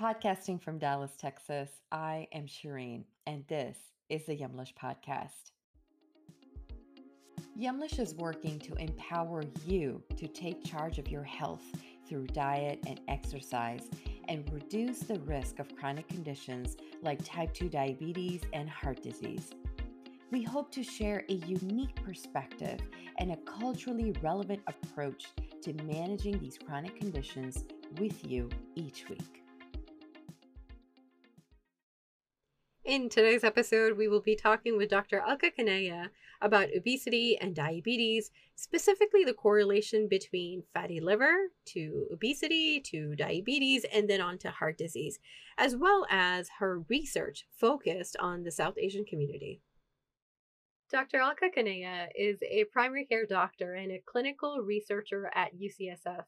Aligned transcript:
Podcasting 0.00 0.62
from 0.62 0.78
Dallas, 0.78 1.10
Texas, 1.18 1.68
I 1.92 2.26
am 2.32 2.46
Shireen, 2.46 3.04
and 3.26 3.44
this 3.48 3.76
is 4.08 4.24
the 4.24 4.34
Yumlish 4.34 4.72
Podcast. 4.72 5.50
Yumlish 7.60 7.98
is 7.98 8.14
working 8.14 8.58
to 8.60 8.74
empower 8.76 9.42
you 9.66 10.02
to 10.16 10.26
take 10.26 10.64
charge 10.64 10.98
of 10.98 11.08
your 11.08 11.22
health 11.22 11.60
through 12.08 12.28
diet 12.28 12.78
and 12.86 12.98
exercise 13.08 13.90
and 14.26 14.50
reduce 14.50 15.00
the 15.00 15.18
risk 15.18 15.58
of 15.58 15.76
chronic 15.76 16.08
conditions 16.08 16.78
like 17.02 17.22
type 17.22 17.52
2 17.52 17.68
diabetes 17.68 18.40
and 18.54 18.70
heart 18.70 19.02
disease. 19.02 19.50
We 20.30 20.42
hope 20.42 20.72
to 20.72 20.82
share 20.82 21.24
a 21.28 21.34
unique 21.34 22.02
perspective 22.02 22.80
and 23.18 23.32
a 23.32 23.36
culturally 23.44 24.14
relevant 24.22 24.62
approach 24.66 25.26
to 25.60 25.74
managing 25.84 26.38
these 26.38 26.56
chronic 26.56 26.98
conditions 26.98 27.64
with 27.98 28.24
you 28.24 28.48
each 28.76 29.06
week. 29.10 29.40
In 32.90 33.08
today's 33.08 33.44
episode, 33.44 33.96
we 33.96 34.08
will 34.08 34.20
be 34.20 34.34
talking 34.34 34.76
with 34.76 34.90
Dr. 34.90 35.20
Alka 35.20 35.52
Kanaya 35.52 36.10
about 36.40 36.74
obesity 36.76 37.38
and 37.40 37.54
diabetes, 37.54 38.32
specifically 38.56 39.22
the 39.22 39.32
correlation 39.32 40.08
between 40.08 40.64
fatty 40.74 40.98
liver 40.98 41.52
to 41.66 42.08
obesity 42.12 42.80
to 42.80 43.14
diabetes 43.14 43.86
and 43.92 44.10
then 44.10 44.20
on 44.20 44.38
to 44.38 44.50
heart 44.50 44.76
disease, 44.76 45.20
as 45.56 45.76
well 45.76 46.04
as 46.10 46.48
her 46.58 46.80
research 46.88 47.46
focused 47.56 48.16
on 48.18 48.42
the 48.42 48.50
South 48.50 48.74
Asian 48.76 49.04
community. 49.04 49.60
Dr. 50.90 51.18
Alka 51.18 51.50
Kanaya 51.54 52.08
is 52.18 52.40
a 52.42 52.64
primary 52.72 53.04
care 53.04 53.24
doctor 53.24 53.74
and 53.74 53.92
a 53.92 54.02
clinical 54.04 54.62
researcher 54.62 55.30
at 55.32 55.52
UCSF. 55.54 56.24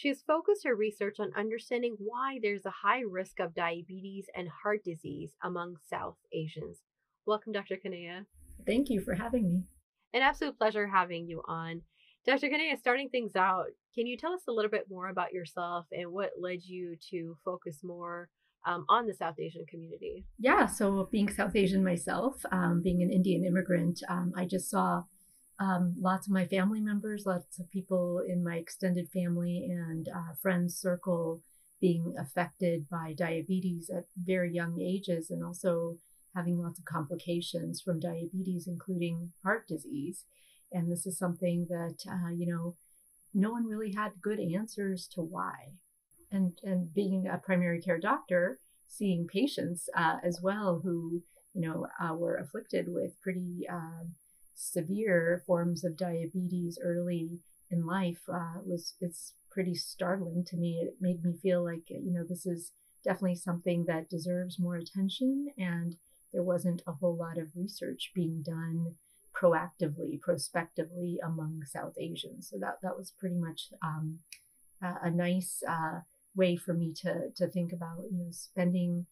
She 0.00 0.08
has 0.08 0.22
focused 0.22 0.64
her 0.64 0.74
research 0.74 1.20
on 1.20 1.30
understanding 1.36 1.94
why 1.98 2.38
there's 2.42 2.64
a 2.64 2.70
high 2.70 3.02
risk 3.06 3.38
of 3.38 3.54
diabetes 3.54 4.24
and 4.34 4.48
heart 4.48 4.82
disease 4.82 5.32
among 5.44 5.76
South 5.90 6.16
Asians. 6.32 6.78
Welcome, 7.26 7.52
Dr. 7.52 7.76
Kanaya. 7.76 8.24
Thank 8.64 8.88
you 8.88 9.02
for 9.02 9.12
having 9.12 9.46
me. 9.46 9.64
An 10.14 10.22
absolute 10.22 10.56
pleasure 10.56 10.86
having 10.86 11.28
you 11.28 11.42
on. 11.46 11.82
Dr. 12.24 12.48
Kanaya, 12.48 12.78
starting 12.78 13.10
things 13.10 13.36
out, 13.36 13.66
can 13.94 14.06
you 14.06 14.16
tell 14.16 14.32
us 14.32 14.44
a 14.48 14.52
little 14.52 14.70
bit 14.70 14.86
more 14.88 15.10
about 15.10 15.34
yourself 15.34 15.84
and 15.92 16.10
what 16.10 16.30
led 16.40 16.64
you 16.64 16.96
to 17.10 17.36
focus 17.44 17.80
more 17.84 18.30
um, 18.64 18.86
on 18.88 19.06
the 19.06 19.12
South 19.12 19.38
Asian 19.38 19.66
community? 19.66 20.24
Yeah, 20.38 20.64
so 20.64 21.10
being 21.12 21.30
South 21.30 21.54
Asian 21.54 21.84
myself, 21.84 22.36
um, 22.50 22.80
being 22.80 23.02
an 23.02 23.10
Indian 23.10 23.44
immigrant, 23.44 24.02
um, 24.08 24.32
I 24.34 24.46
just 24.46 24.70
saw 24.70 25.02
um, 25.60 25.94
lots 26.00 26.26
of 26.26 26.32
my 26.32 26.46
family 26.46 26.80
members, 26.80 27.26
lots 27.26 27.58
of 27.58 27.70
people 27.70 28.22
in 28.26 28.42
my 28.42 28.56
extended 28.56 29.08
family 29.10 29.68
and 29.70 30.08
uh, 30.08 30.32
friends 30.40 30.74
circle 30.74 31.42
being 31.80 32.14
affected 32.18 32.88
by 32.88 33.14
diabetes 33.16 33.90
at 33.90 34.06
very 34.16 34.52
young 34.52 34.80
ages 34.80 35.30
and 35.30 35.44
also 35.44 35.96
having 36.34 36.58
lots 36.58 36.78
of 36.78 36.86
complications 36.86 37.80
from 37.80 38.00
diabetes, 38.00 38.66
including 38.66 39.32
heart 39.42 39.68
disease. 39.68 40.24
And 40.72 40.90
this 40.90 41.04
is 41.04 41.18
something 41.18 41.66
that, 41.68 41.96
uh, 42.10 42.30
you 42.30 42.46
know, 42.46 42.76
no 43.34 43.50
one 43.50 43.66
really 43.66 43.92
had 43.92 44.12
good 44.22 44.40
answers 44.40 45.06
to 45.14 45.20
why. 45.20 45.72
And, 46.32 46.58
and 46.62 46.94
being 46.94 47.26
a 47.26 47.38
primary 47.38 47.82
care 47.82 47.98
doctor, 47.98 48.58
seeing 48.86 49.26
patients 49.26 49.88
uh, 49.96 50.18
as 50.22 50.40
well 50.42 50.80
who, 50.82 51.22
you 51.52 51.60
know, 51.60 51.86
uh, 52.02 52.14
were 52.14 52.36
afflicted 52.36 52.86
with 52.88 53.20
pretty 53.20 53.66
um, 53.68 54.14
severe 54.60 55.42
forms 55.46 55.84
of 55.84 55.96
diabetes 55.96 56.78
early 56.82 57.40
in 57.70 57.86
life 57.86 58.20
uh, 58.32 58.60
was 58.64 58.94
it's 59.00 59.32
pretty 59.50 59.74
startling 59.74 60.44
to 60.44 60.56
me. 60.56 60.80
It 60.82 60.96
made 61.00 61.24
me 61.24 61.32
feel 61.42 61.64
like 61.64 61.88
you 61.88 62.12
know 62.12 62.24
this 62.28 62.44
is 62.44 62.72
definitely 63.02 63.36
something 63.36 63.86
that 63.86 64.10
deserves 64.10 64.58
more 64.58 64.76
attention, 64.76 65.48
and 65.56 65.96
there 66.32 66.42
wasn't 66.42 66.82
a 66.86 66.92
whole 66.92 67.16
lot 67.16 67.38
of 67.38 67.56
research 67.56 68.12
being 68.14 68.42
done 68.42 68.96
proactively, 69.34 70.20
prospectively 70.20 71.18
among 71.24 71.62
South 71.64 71.94
Asians. 71.98 72.48
So 72.50 72.58
that 72.58 72.78
that 72.82 72.98
was 72.98 73.12
pretty 73.18 73.36
much 73.36 73.72
um, 73.82 74.18
a, 74.82 75.06
a, 75.06 75.10
nice 75.10 75.62
uh, 75.66 76.00
way 76.36 76.56
for 76.56 76.74
me 76.74 76.92
to 77.02 77.30
to 77.34 77.48
think 77.48 77.72
about 77.72 78.04
you 78.10 78.18
know 78.18 78.30
spending 78.30 79.06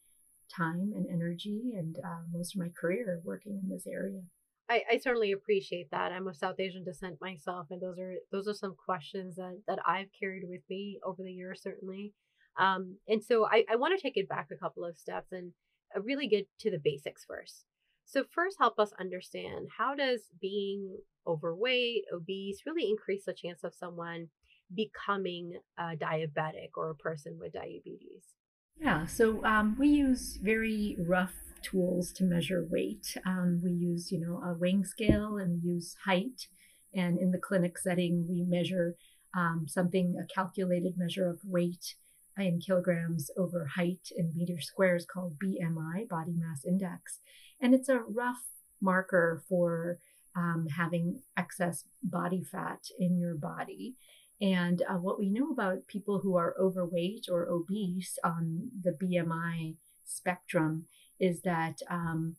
time 0.55 0.93
and 0.95 1.07
energy 1.11 1.73
and 1.75 1.99
uh, 2.05 2.23
most 2.33 2.55
of 2.55 2.61
my 2.61 2.69
career 2.69 3.21
working 3.25 3.61
in 3.63 3.71
this 3.71 3.87
area. 3.87 4.21
I, 4.69 4.83
I 4.93 4.99
certainly 4.99 5.33
appreciate 5.33 5.91
that. 5.91 6.13
I'm 6.13 6.29
of 6.29 6.37
South 6.37 6.61
Asian 6.61 6.85
descent 6.85 7.17
myself, 7.21 7.69
and 7.71 7.81
those 7.81 7.99
are 7.99 8.15
those 8.31 8.47
are 8.49 8.55
some 8.55 8.75
questions 8.75 9.37
that 9.37 9.61
that 9.67 9.79
I've 9.87 10.09
carried 10.19 10.45
with 10.47 10.61
me 10.69 10.99
over 11.05 11.23
the 11.23 11.33
years, 11.33 11.63
certainly. 11.63 12.13
Um, 12.59 12.97
and 13.07 13.23
so 13.23 13.47
I, 13.47 13.65
I 13.71 13.77
want 13.77 13.97
to 13.97 14.03
take 14.03 14.17
it 14.17 14.29
back 14.29 14.49
a 14.51 14.57
couple 14.57 14.85
of 14.85 14.99
steps 14.99 15.33
and 15.33 15.53
uh, 15.97 16.01
really 16.03 16.27
get 16.27 16.49
to 16.61 16.71
the 16.71 16.81
basics 16.83 17.25
first. 17.25 17.65
So 18.05 18.25
first, 18.35 18.57
help 18.59 18.79
us 18.79 18.93
understand 18.99 19.69
how 19.77 19.95
does 19.95 20.23
being 20.41 20.97
overweight, 21.27 22.05
obese, 22.13 22.63
really 22.67 22.89
increase 22.89 23.25
the 23.27 23.35
chance 23.35 23.65
of 23.65 23.75
someone 23.75 24.29
becoming 24.75 25.53
a 25.79 25.95
diabetic 25.97 26.71
or 26.77 26.91
a 26.91 26.95
person 26.95 27.37
with 27.39 27.53
diabetes? 27.53 28.35
Yeah, 28.81 29.07
so 29.07 29.45
um, 29.45 29.77
we 29.79 29.89
use 29.89 30.39
very 30.43 30.97
rough 30.99 31.35
tools 31.63 32.13
to 32.13 32.25
measure 32.25 32.67
weight. 32.69 33.17
Um, 33.27 33.61
we 33.63 33.73
use, 33.73 34.11
you 34.13 34.21
know, 34.21 34.43
a 34.43 34.55
weighing 34.55 34.85
scale 34.85 35.37
and 35.37 35.63
we 35.63 35.71
use 35.71 35.97
height. 36.05 36.49
And 36.95 37.19
in 37.19 37.31
the 37.31 37.39
clinic 37.39 37.79
setting, 37.79 38.27
we 38.29 38.43
measure 38.43 38.97
um, 39.37 39.67
something, 39.69 40.17
a 40.23 40.27
calculated 40.33 40.97
measure 40.97 41.29
of 41.29 41.41
weight 41.45 41.95
in 42.37 42.61
kilograms 42.61 43.31
over 43.37 43.67
height 43.77 44.11
in 44.17 44.33
meter 44.35 44.61
squares 44.61 45.05
called 45.05 45.39
BMI, 45.39 46.09
body 46.09 46.35
mass 46.37 46.65
index. 46.65 47.19
And 47.61 47.75
it's 47.75 47.89
a 47.89 47.99
rough 47.99 48.45
marker 48.81 49.43
for 49.49 49.99
um, 50.37 50.69
having 50.77 51.21
excess 51.37 51.85
body 52.03 52.45
fat 52.45 52.87
in 52.99 53.19
your 53.19 53.35
body. 53.35 53.95
And 54.41 54.83
uh, 54.89 54.95
what 54.95 55.19
we 55.19 55.31
know 55.31 55.51
about 55.51 55.89
people 55.89 56.21
who 56.21 56.37
are 56.37 56.55
overweight 56.61 57.27
or 57.31 57.49
obese 57.49 58.19
on 58.23 58.71
the 58.83 58.93
BMI 58.93 59.75
spectrum 60.05 60.87
is 61.21 61.43
that 61.43 61.79
um, 61.91 62.37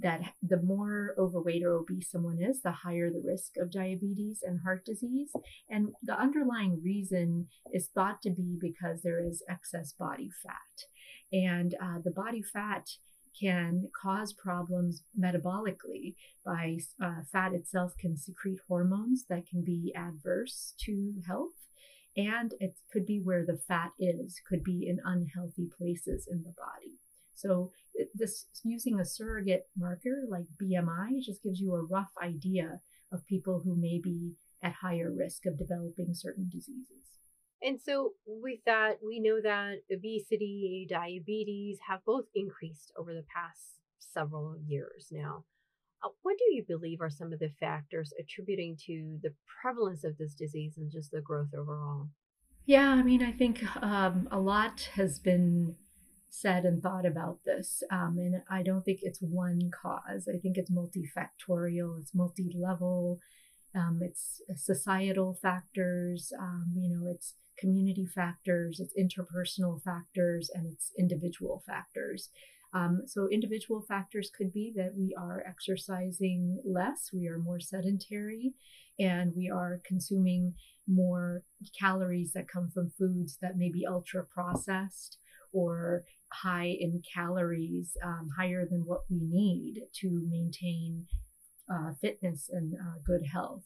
that 0.00 0.22
the 0.42 0.62
more 0.62 1.14
overweight 1.18 1.64
or 1.64 1.72
obese 1.72 2.10
someone 2.10 2.40
is, 2.40 2.62
the 2.62 2.70
higher 2.70 3.10
the 3.10 3.22
risk 3.24 3.56
of 3.58 3.72
diabetes 3.72 4.40
and 4.46 4.60
heart 4.60 4.84
disease. 4.84 5.30
And 5.68 5.92
the 6.02 6.18
underlying 6.18 6.80
reason 6.82 7.48
is 7.72 7.88
thought 7.88 8.22
to 8.22 8.30
be 8.30 8.56
because 8.60 9.02
there 9.02 9.20
is 9.20 9.42
excess 9.48 9.92
body 9.92 10.30
fat. 10.44 10.86
And 11.32 11.74
uh, 11.82 11.98
the 12.04 12.12
body 12.12 12.42
fat 12.42 12.88
can 13.38 13.88
cause 14.00 14.32
problems 14.32 15.02
metabolically 15.18 16.14
by 16.44 16.78
uh, 17.02 17.22
fat 17.30 17.52
itself 17.52 17.92
can 17.98 18.16
secrete 18.16 18.58
hormones 18.68 19.24
that 19.28 19.46
can 19.46 19.62
be 19.62 19.92
adverse 19.96 20.74
to 20.78 21.14
health 21.26 21.50
and 22.16 22.54
it 22.58 22.74
could 22.92 23.06
be 23.06 23.20
where 23.22 23.44
the 23.44 23.58
fat 23.68 23.92
is 23.98 24.40
could 24.48 24.64
be 24.64 24.88
in 24.88 24.98
unhealthy 25.04 25.68
places 25.78 26.26
in 26.28 26.42
the 26.42 26.54
body 26.56 26.98
so 27.38 27.70
this 28.14 28.46
using 28.64 28.98
a 28.98 29.04
surrogate 29.04 29.68
marker 29.76 30.24
like 30.28 30.44
BMI 30.60 31.22
just 31.22 31.42
gives 31.42 31.60
you 31.60 31.74
a 31.74 31.84
rough 31.84 32.10
idea 32.22 32.80
of 33.12 33.26
people 33.26 33.60
who 33.64 33.76
may 33.76 34.00
be 34.02 34.34
at 34.62 34.72
higher 34.72 35.12
risk 35.16 35.46
of 35.46 35.58
developing 35.58 36.14
certain 36.14 36.48
diseases. 36.50 37.18
And 37.62 37.80
so, 37.80 38.12
with 38.26 38.60
that, 38.66 38.98
we 39.04 39.18
know 39.18 39.40
that 39.42 39.78
obesity, 39.92 40.86
diabetes 40.88 41.78
have 41.88 42.04
both 42.04 42.26
increased 42.34 42.92
over 42.96 43.12
the 43.14 43.24
past 43.34 43.80
several 43.98 44.56
years 44.66 45.08
now. 45.10 45.44
Uh, 46.04 46.10
what 46.22 46.36
do 46.38 46.54
you 46.54 46.64
believe 46.66 47.00
are 47.00 47.10
some 47.10 47.32
of 47.32 47.40
the 47.40 47.50
factors 47.58 48.12
attributing 48.20 48.76
to 48.86 49.18
the 49.22 49.34
prevalence 49.60 50.04
of 50.04 50.16
this 50.18 50.34
disease 50.34 50.74
and 50.76 50.90
just 50.90 51.10
the 51.10 51.20
growth 51.20 51.52
overall? 51.56 52.08
Yeah, 52.64 52.90
I 52.90 53.02
mean, 53.02 53.22
I 53.22 53.32
think 53.32 53.64
um, 53.82 54.28
a 54.30 54.38
lot 54.38 54.90
has 54.94 55.18
been 55.18 55.74
said 56.30 56.64
and 56.64 56.82
thought 56.82 57.06
about 57.06 57.38
this. 57.44 57.82
Um, 57.90 58.16
and 58.18 58.42
I 58.50 58.62
don't 58.62 58.84
think 58.84 59.00
it's 59.02 59.20
one 59.20 59.70
cause. 59.70 60.28
I 60.32 60.38
think 60.38 60.56
it's 60.56 60.70
multifactorial, 60.70 62.00
it's 62.00 62.14
multi 62.14 62.52
level, 62.54 63.20
um, 63.74 64.00
it's 64.02 64.42
societal 64.56 65.34
factors, 65.34 66.32
um, 66.38 66.72
you 66.76 66.88
know, 66.88 67.10
it's 67.10 67.34
community 67.58 68.06
factors, 68.06 68.80
it's 68.80 68.94
interpersonal 68.94 69.82
factors, 69.82 70.50
and 70.54 70.66
it's 70.66 70.92
individual 70.98 71.62
factors. 71.66 72.30
Um, 72.74 73.02
so, 73.06 73.28
individual 73.28 73.80
factors 73.80 74.30
could 74.36 74.52
be 74.52 74.72
that 74.76 74.94
we 74.94 75.14
are 75.18 75.42
exercising 75.46 76.60
less, 76.64 77.10
we 77.12 77.26
are 77.26 77.38
more 77.38 77.60
sedentary, 77.60 78.52
and 78.98 79.32
we 79.34 79.50
are 79.50 79.80
consuming 79.84 80.54
more 80.86 81.42
calories 81.78 82.32
that 82.32 82.48
come 82.48 82.70
from 82.70 82.90
foods 82.90 83.38
that 83.40 83.56
may 83.56 83.70
be 83.70 83.86
ultra 83.86 84.24
processed 84.24 85.18
or 85.52 86.04
high 86.32 86.76
in 86.78 87.02
calories, 87.14 87.96
um, 88.04 88.28
higher 88.36 88.66
than 88.70 88.80
what 88.84 89.02
we 89.10 89.20
need 89.22 89.82
to 90.00 90.22
maintain 90.28 91.06
uh, 91.72 91.92
fitness 92.00 92.50
and 92.52 92.74
uh, 92.74 92.98
good 93.04 93.22
health. 93.32 93.64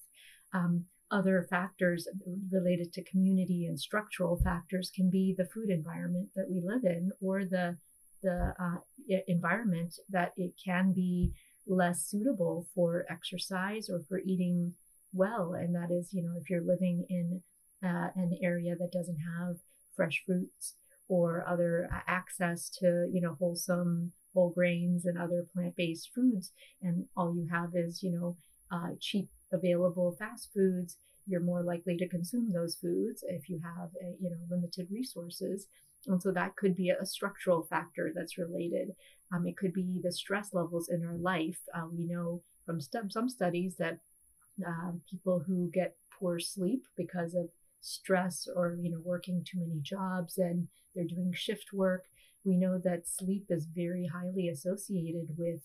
Um, 0.52 0.86
other 1.10 1.46
factors 1.48 2.08
related 2.50 2.92
to 2.94 3.04
community 3.04 3.66
and 3.66 3.78
structural 3.78 4.36
factors 4.36 4.90
can 4.94 5.10
be 5.10 5.34
the 5.36 5.44
food 5.44 5.68
environment 5.68 6.30
that 6.34 6.50
we 6.50 6.60
live 6.64 6.84
in 6.84 7.10
or 7.20 7.44
the 7.44 7.76
the 8.22 8.54
uh, 8.58 9.16
environment 9.26 9.96
that 10.08 10.32
it 10.36 10.52
can 10.64 10.92
be 10.92 11.32
less 11.66 12.06
suitable 12.06 12.66
for 12.74 13.04
exercise 13.10 13.90
or 13.90 14.00
for 14.08 14.20
eating 14.20 14.72
well 15.12 15.52
and 15.52 15.74
that 15.74 15.90
is 15.90 16.12
you 16.12 16.22
know 16.22 16.34
if 16.40 16.48
you're 16.48 16.64
living 16.64 17.04
in 17.10 17.42
uh, 17.84 18.08
an 18.14 18.38
area 18.42 18.74
that 18.76 18.92
doesn't 18.92 19.18
have 19.38 19.56
fresh 19.94 20.22
fruits 20.24 20.74
or 21.12 21.44
other 21.46 21.90
uh, 21.92 22.00
access 22.06 22.70
to 22.70 23.06
you 23.12 23.20
know 23.20 23.36
wholesome 23.38 24.12
whole 24.32 24.48
grains 24.48 25.04
and 25.04 25.18
other 25.18 25.44
plant-based 25.52 26.08
foods. 26.14 26.52
And 26.80 27.04
all 27.14 27.34
you 27.36 27.46
have 27.52 27.70
is 27.74 28.02
you 28.02 28.12
know 28.12 28.36
uh, 28.70 28.92
cheap 28.98 29.28
available 29.52 30.16
fast 30.18 30.48
foods. 30.54 30.96
You're 31.26 31.48
more 31.52 31.62
likely 31.62 31.96
to 31.98 32.08
consume 32.08 32.50
those 32.50 32.76
foods 32.76 33.22
if 33.28 33.50
you 33.50 33.60
have 33.62 33.90
a, 34.00 34.06
you 34.22 34.30
know 34.30 34.38
limited 34.50 34.88
resources. 34.90 35.66
And 36.06 36.20
so 36.20 36.32
that 36.32 36.56
could 36.56 36.74
be 36.74 36.88
a 36.90 37.06
structural 37.06 37.62
factor 37.62 38.10
that's 38.14 38.38
related. 38.38 38.88
Um, 39.32 39.46
it 39.46 39.56
could 39.56 39.74
be 39.74 40.00
the 40.02 40.12
stress 40.12 40.48
levels 40.52 40.88
in 40.88 41.04
our 41.04 41.16
life. 41.16 41.60
Uh, 41.74 41.86
we 41.92 42.04
know 42.04 42.42
from 42.64 42.80
st- 42.80 43.12
some 43.12 43.28
studies 43.28 43.76
that 43.76 43.98
uh, 44.66 44.92
people 45.08 45.44
who 45.46 45.70
get 45.72 45.94
poor 46.18 46.40
sleep 46.40 46.82
because 46.96 47.34
of 47.34 47.50
stress 47.82 48.48
or 48.54 48.76
you 48.80 48.90
know 48.90 49.00
working 49.04 49.44
too 49.44 49.58
many 49.60 49.80
jobs 49.80 50.38
and 50.38 50.68
they're 50.94 51.04
doing 51.04 51.32
shift 51.34 51.72
work 51.72 52.04
we 52.44 52.56
know 52.56 52.78
that 52.78 53.06
sleep 53.06 53.46
is 53.50 53.66
very 53.66 54.06
highly 54.12 54.48
associated 54.48 55.28
with 55.36 55.60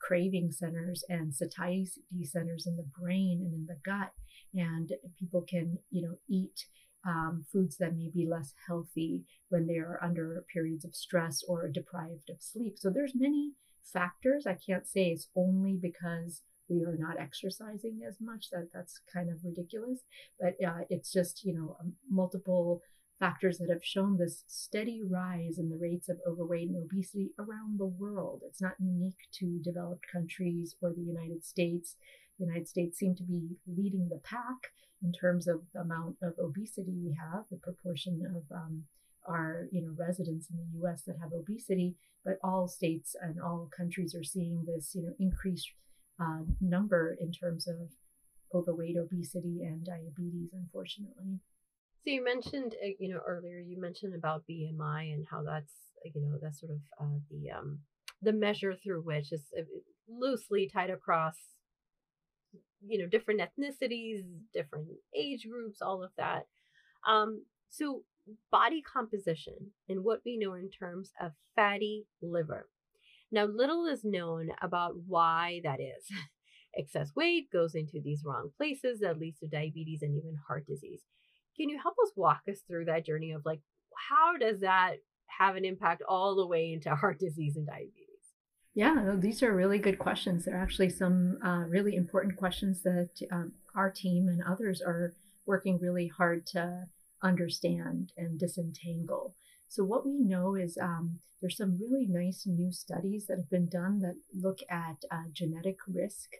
craving 0.00 0.50
centers 0.50 1.04
and 1.08 1.34
satiety 1.34 2.24
centers 2.24 2.66
in 2.66 2.76
the 2.76 2.86
brain 2.98 3.40
and 3.44 3.54
in 3.54 3.66
the 3.66 3.78
gut. 3.84 4.12
And 4.54 4.92
people 5.18 5.42
can 5.48 5.78
you 5.90 6.02
know 6.02 6.16
eat 6.28 6.66
um, 7.06 7.44
foods 7.50 7.76
that 7.78 7.96
may 7.96 8.10
be 8.12 8.26
less 8.26 8.52
healthy 8.66 9.22
when 9.48 9.66
they 9.66 9.78
are 9.78 9.98
under 10.02 10.44
periods 10.52 10.84
of 10.84 10.94
stress 10.94 11.42
or 11.46 11.68
deprived 11.68 12.30
of 12.30 12.36
sleep. 12.40 12.78
So 12.78 12.90
there's 12.90 13.14
many 13.14 13.52
factors. 13.82 14.46
I 14.46 14.54
can't 14.54 14.86
say 14.86 15.06
it's 15.06 15.28
only 15.34 15.78
because 15.80 16.42
we 16.72 16.84
are 16.84 16.96
not 16.98 17.20
exercising 17.20 18.00
as 18.06 18.16
much 18.20 18.50
that 18.50 18.68
that's 18.72 19.00
kind 19.12 19.30
of 19.30 19.44
ridiculous 19.44 20.00
but 20.40 20.54
uh, 20.66 20.80
it's 20.88 21.12
just 21.12 21.44
you 21.44 21.52
know 21.52 21.76
um, 21.80 21.92
multiple 22.10 22.82
factors 23.22 23.58
that 23.58 23.70
have 23.70 23.84
shown 23.84 24.18
this 24.18 24.42
steady 24.48 25.00
rise 25.08 25.56
in 25.56 25.70
the 25.70 25.78
rates 25.80 26.08
of 26.08 26.18
overweight 26.26 26.68
and 26.68 26.76
obesity 26.76 27.30
around 27.38 27.78
the 27.78 27.86
world. 27.86 28.42
It's 28.44 28.60
not 28.60 28.74
unique 28.80 29.28
to 29.34 29.60
developed 29.62 30.06
countries 30.12 30.74
or 30.82 30.92
the 30.92 31.02
United 31.02 31.44
States. 31.44 31.94
The 32.40 32.46
United 32.46 32.66
States 32.66 32.98
seem 32.98 33.14
to 33.14 33.22
be 33.22 33.50
leading 33.64 34.08
the 34.08 34.20
pack 34.24 34.72
in 35.04 35.12
terms 35.12 35.46
of 35.46 35.60
the 35.72 35.82
amount 35.82 36.16
of 36.20 36.34
obesity 36.36 36.98
we 37.00 37.14
have, 37.14 37.44
the 37.48 37.58
proportion 37.58 38.24
of 38.34 38.56
um, 38.56 38.82
our 39.28 39.68
you 39.70 39.82
know 39.82 39.94
residents 39.96 40.48
in 40.50 40.56
the 40.56 40.78
U.S. 40.80 41.02
that 41.06 41.20
have 41.22 41.32
obesity. 41.32 41.94
But 42.24 42.38
all 42.42 42.66
states 42.66 43.14
and 43.20 43.40
all 43.40 43.70
countries 43.76 44.16
are 44.16 44.24
seeing 44.24 44.64
this 44.66 44.96
you 44.96 45.02
know 45.02 45.14
increased 45.20 45.70
uh, 46.20 46.42
number 46.60 47.16
in 47.20 47.32
terms 47.32 47.66
of 47.66 47.76
overweight, 48.54 48.96
obesity, 48.96 49.62
and 49.62 49.84
diabetes. 49.84 50.50
Unfortunately. 50.52 51.40
So 52.04 52.10
you 52.10 52.24
mentioned, 52.24 52.74
uh, 52.84 52.90
you 52.98 53.08
know, 53.08 53.20
earlier 53.26 53.58
you 53.58 53.80
mentioned 53.80 54.14
about 54.14 54.44
BMI 54.50 55.14
and 55.14 55.24
how 55.30 55.42
that's, 55.42 55.72
you 56.04 56.20
know, 56.20 56.38
that's 56.42 56.60
sort 56.60 56.72
of 56.72 56.78
uh, 57.00 57.18
the 57.30 57.50
um, 57.50 57.78
the 58.22 58.32
measure 58.32 58.74
through 58.74 59.02
which 59.02 59.32
is 59.32 59.42
uh, 59.56 59.62
loosely 60.08 60.68
tied 60.72 60.90
across, 60.90 61.36
you 62.84 62.98
know, 62.98 63.06
different 63.06 63.40
ethnicities, 63.40 64.22
different 64.52 64.88
age 65.16 65.46
groups, 65.48 65.80
all 65.80 66.02
of 66.02 66.10
that. 66.16 66.46
Um, 67.06 67.44
so 67.70 68.02
body 68.50 68.82
composition 68.82 69.72
and 69.88 70.04
what 70.04 70.20
we 70.24 70.36
know 70.36 70.54
in 70.54 70.70
terms 70.70 71.10
of 71.20 71.32
fatty 71.56 72.06
liver. 72.20 72.68
Now, 73.32 73.46
little 73.46 73.86
is 73.86 74.04
known 74.04 74.50
about 74.60 74.94
why 75.06 75.62
that 75.64 75.80
is. 75.80 76.06
Excess 76.78 77.10
weight 77.16 77.50
goes 77.50 77.74
into 77.74 78.00
these 78.02 78.22
wrong 78.24 78.50
places 78.56 79.00
that 79.00 79.18
leads 79.18 79.40
to 79.40 79.48
diabetes 79.48 80.02
and 80.02 80.14
even 80.14 80.36
heart 80.46 80.66
disease. 80.66 81.00
Can 81.56 81.68
you 81.68 81.78
help 81.82 81.94
us 82.02 82.12
walk 82.16 82.42
us 82.48 82.60
through 82.66 82.86
that 82.86 83.04
journey 83.04 83.32
of 83.32 83.42
like 83.44 83.60
how 84.08 84.36
does 84.38 84.60
that 84.60 84.96
have 85.26 85.56
an 85.56 85.64
impact 85.64 86.02
all 86.08 86.34
the 86.34 86.46
way 86.46 86.72
into 86.72 86.94
heart 86.94 87.18
disease 87.18 87.56
and 87.56 87.66
diabetes? 87.66 87.96
Yeah, 88.74 89.16
these 89.18 89.42
are 89.42 89.54
really 89.54 89.78
good 89.78 89.98
questions. 89.98 90.44
They're 90.44 90.56
actually 90.56 90.88
some 90.88 91.38
uh, 91.44 91.64
really 91.68 91.94
important 91.94 92.36
questions 92.36 92.82
that 92.82 93.10
um, 93.30 93.52
our 93.74 93.90
team 93.90 94.28
and 94.28 94.42
others 94.42 94.80
are 94.80 95.14
working 95.44 95.78
really 95.80 96.08
hard 96.08 96.46
to 96.48 96.84
understand 97.22 98.12
and 98.16 98.38
disentangle. 98.38 99.34
So, 99.72 99.84
what 99.84 100.04
we 100.04 100.18
know 100.18 100.54
is 100.54 100.76
um, 100.76 101.20
there's 101.40 101.56
some 101.56 101.78
really 101.80 102.04
nice 102.06 102.44
new 102.46 102.70
studies 102.70 103.24
that 103.26 103.38
have 103.38 103.48
been 103.48 103.70
done 103.70 104.00
that 104.00 104.16
look 104.38 104.58
at 104.68 105.02
uh, 105.10 105.30
genetic 105.32 105.78
risk 105.88 106.32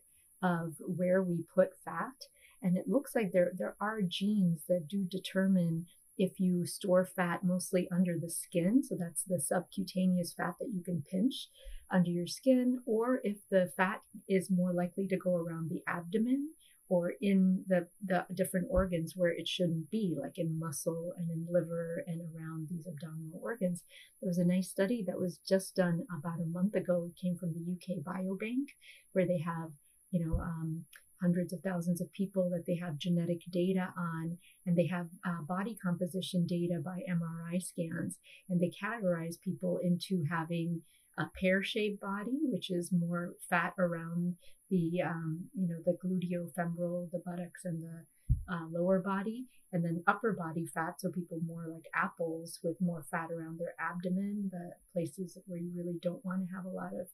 of 0.43 0.75
where 0.81 1.23
we 1.23 1.46
put 1.55 1.70
fat. 1.82 2.26
And 2.61 2.76
it 2.76 2.88
looks 2.88 3.14
like 3.14 3.32
there, 3.32 3.52
there 3.56 3.75
are 3.81 4.02
genes 4.02 4.64
that 4.69 4.87
do 4.87 5.05
determine 5.05 5.87
if 6.19 6.40
you 6.40 6.67
store 6.67 7.06
fat 7.06 7.43
mostly 7.43 7.88
under 7.90 8.19
the 8.19 8.29
skin, 8.29 8.82
so 8.84 8.96
that's 9.00 9.23
the 9.23 9.40
subcutaneous 9.40 10.35
fat 10.35 10.56
that 10.61 10.69
you 10.70 10.82
can 10.82 11.02
pinch 11.11 11.49
under 11.90 12.11
your 12.11 12.26
skin, 12.26 12.82
or 12.85 13.23
if 13.25 13.38
the 13.50 13.73
fat 13.78 14.02
is 14.28 14.50
more 14.50 14.75
likely 14.75 15.06
to 15.06 15.17
go 15.17 15.37
around 15.37 15.70
the 15.70 15.82
abdomen 15.88 16.50
or 16.93 17.15
in 17.23 17.65
the, 17.69 17.87
the 18.05 18.27
different 18.35 18.67
organs 18.69 19.15
where 19.17 19.31
it 19.31 19.49
shouldn't 19.49 19.91
be, 19.91 20.15
like 20.21 20.37
in 20.37 20.59
muscle 20.59 21.15
and 21.17 21.31
in 21.31 21.47
liver 21.50 22.05
and 22.06 22.21
around 22.21 22.69
these 22.69 22.87
abdominal 22.87 23.41
organs. 23.43 23.85
There 24.21 24.29
was 24.29 24.37
a 24.37 24.44
nice 24.44 24.69
study 24.69 25.03
that 25.06 25.19
was 25.19 25.39
just 25.39 25.75
done 25.75 26.05
about 26.19 26.43
a 26.43 26.53
month 26.53 26.75
ago. 26.75 27.09
It 27.09 27.19
came 27.19 27.35
from 27.35 27.55
the 27.55 27.65
UK 27.73 28.03
Biobank, 28.03 28.77
where 29.12 29.27
they 29.27 29.39
have, 29.39 29.71
you 30.11 30.23
know, 30.23 30.39
um, 30.39 30.85
hundreds 31.19 31.55
of 31.55 31.61
thousands 31.62 32.03
of 32.03 32.12
people 32.12 32.50
that 32.50 32.67
they 32.67 32.77
have 32.77 32.99
genetic 32.99 33.41
data 33.50 33.88
on, 33.97 34.37
and 34.67 34.77
they 34.77 34.87
have 34.88 35.06
uh, 35.27 35.41
body 35.49 35.75
composition 35.83 36.45
data 36.47 36.79
by 36.85 37.00
MRI 37.09 37.62
scans, 37.62 38.19
and 38.50 38.61
they 38.61 38.71
categorize 38.85 39.41
people 39.41 39.79
into 39.83 40.25
having 40.31 40.83
a 41.19 41.25
pear-shaped 41.41 42.00
body, 42.00 42.38
which 42.44 42.70
is 42.70 42.91
more 42.93 43.35
fat 43.50 43.75
around 43.79 44.37
the, 44.70 45.03
um, 45.05 45.44
you 45.55 45.69
know, 45.69 45.76
the 45.85 45.97
gluteofemoral, 46.03 47.11
the 47.11 47.23
buttocks, 47.25 47.64
and 47.64 47.82
the 47.82 48.05
uh, 48.50 48.67
lower 48.70 49.00
body, 49.00 49.47
and 49.73 49.85
then 49.85 50.03
upper 50.06 50.32
body 50.32 50.67
fat, 50.67 50.94
so 50.99 51.11
people 51.11 51.38
more 51.47 51.67
like 51.69 51.87
apples 51.94 52.59
with 52.62 52.81
more 52.81 53.05
fat 53.11 53.31
around 53.31 53.59
their 53.59 53.75
abdomen, 53.79 54.50
the 54.50 54.70
places 54.93 55.37
where 55.47 55.59
you 55.59 55.70
really 55.76 55.99
don't 56.03 56.25
want 56.25 56.41
to 56.41 56.55
have 56.55 56.64
a 56.64 56.69
lot 56.69 56.92
of 56.99 57.09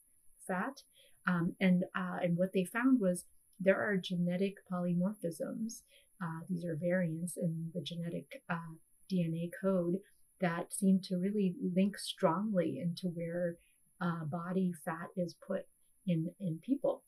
fat. 0.46 0.82
Um, 1.26 1.54
and 1.60 1.84
uh, 1.96 2.18
and 2.22 2.38
what 2.38 2.52
they 2.52 2.64
found 2.64 3.00
was 3.00 3.24
there 3.60 3.80
are 3.80 3.96
genetic 3.96 4.54
polymorphisms. 4.72 5.82
Uh, 6.22 6.40
these 6.48 6.64
are 6.64 6.78
variants 6.80 7.36
in 7.36 7.70
the 7.74 7.80
genetic 7.80 8.42
uh, 8.48 8.74
DNA 9.12 9.50
code 9.60 9.98
that 10.40 10.72
seem 10.72 11.00
to 11.02 11.16
really 11.16 11.54
link 11.74 11.98
strongly 11.98 12.78
into 12.80 13.08
where 13.08 13.56
uh, 14.00 14.24
body 14.24 14.72
fat 14.84 15.08
is 15.16 15.34
put 15.46 15.62
in, 16.06 16.30
in 16.40 16.60
people. 16.64 17.02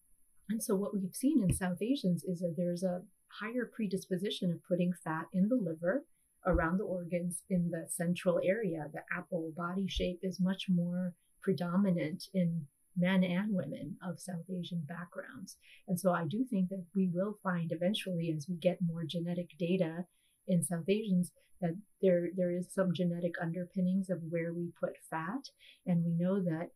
And 0.48 0.62
so, 0.62 0.74
what 0.74 0.94
we've 0.94 1.14
seen 1.14 1.42
in 1.42 1.54
South 1.54 1.80
Asians 1.80 2.24
is 2.24 2.40
that 2.40 2.54
there's 2.56 2.82
a 2.82 3.02
higher 3.40 3.70
predisposition 3.72 4.50
of 4.50 4.64
putting 4.68 4.92
fat 5.04 5.26
in 5.32 5.48
the 5.48 5.56
liver, 5.56 6.04
around 6.46 6.78
the 6.78 6.84
organs, 6.84 7.42
in 7.48 7.70
the 7.70 7.86
central 7.88 8.40
area. 8.42 8.86
The 8.92 9.02
apple 9.16 9.52
body 9.56 9.86
shape 9.88 10.20
is 10.22 10.40
much 10.40 10.66
more 10.68 11.14
predominant 11.42 12.24
in 12.34 12.66
men 12.96 13.22
and 13.22 13.54
women 13.54 13.96
of 14.06 14.20
South 14.20 14.44
Asian 14.50 14.84
backgrounds. 14.88 15.56
And 15.86 15.98
so 15.98 16.12
I 16.12 16.26
do 16.26 16.44
think 16.44 16.68
that 16.70 16.84
we 16.94 17.10
will 17.12 17.38
find 17.42 17.70
eventually, 17.72 18.34
as 18.36 18.46
we 18.48 18.56
get 18.56 18.78
more 18.82 19.04
genetic 19.04 19.50
data 19.58 20.06
in 20.48 20.64
South 20.64 20.88
Asians, 20.88 21.30
that 21.60 21.76
there 22.02 22.28
there 22.36 22.50
is 22.50 22.72
some 22.72 22.92
genetic 22.94 23.34
underpinnings 23.40 24.10
of 24.10 24.18
where 24.28 24.52
we 24.52 24.72
put 24.80 24.96
fat, 25.10 25.50
and 25.86 26.04
we 26.04 26.12
know 26.12 26.42
that 26.42 26.70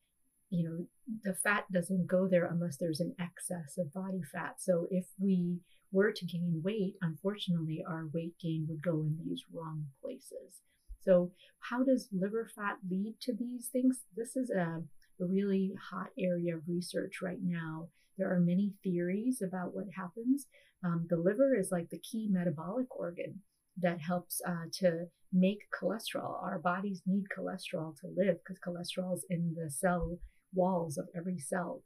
you 0.55 0.69
know 0.69 0.87
the 1.25 1.35
fat 1.35 1.65
doesn't 1.73 2.07
go 2.07 2.29
there 2.29 2.47
unless 2.47 2.77
there's 2.77 3.01
an 3.01 3.15
excess 3.21 3.77
of 3.79 3.93
body 3.93 4.23
fat. 4.33 4.57
So 4.59 4.87
if 4.91 5.07
we 5.19 5.59
were 5.93 6.13
to 6.13 6.27
gain 6.27 6.61
weight, 6.65 6.95
unfortunately, 7.03 7.85
our 7.87 8.09
weight 8.13 8.35
gain 8.41 8.67
would 8.69 8.83
go 8.83 9.03
in 9.03 9.19
these 9.25 9.45
wrong 9.53 9.87
places. 10.03 10.61
So, 11.03 11.33
how 11.71 11.85
does 11.85 12.09
liver 12.13 12.49
fat 12.55 12.79
lead 12.91 13.17
to 13.23 13.35
these 13.35 13.69
things? 13.69 14.03
This 14.17 14.37
is 14.37 14.51
a 14.51 14.83
really 15.19 15.75
hot 15.91 16.09
area 16.19 16.57
of 16.57 16.63
research 16.67 17.21
right 17.23 17.43
now. 17.43 17.89
There 18.17 18.33
are 18.33 18.41
many 18.41 18.73
theories 18.83 19.43
about 19.43 19.75
what 19.75 19.87
happens. 19.97 20.47
Um, 20.85 21.07
the 21.09 21.17
liver 21.17 21.55
is 21.55 21.71
like 21.71 21.91
the 21.91 21.99
key 21.99 22.29
metabolic 22.31 22.87
organ 22.97 23.41
that 23.81 24.01
helps 24.01 24.41
uh, 24.47 24.67
to 24.81 25.07
make 25.33 25.61
cholesterol. 25.71 26.43
Our 26.43 26.59
bodies 26.59 27.03
need 27.07 27.25
cholesterol 27.37 27.99
to 28.01 28.09
live 28.17 28.39
because 28.39 28.61
cholesterol 28.61 29.15
is 29.15 29.25
in 29.29 29.55
the 29.57 29.71
cell 29.71 30.19
walls 30.55 30.99
of 30.99 31.09
every 31.17 31.39
cell. 31.39 31.83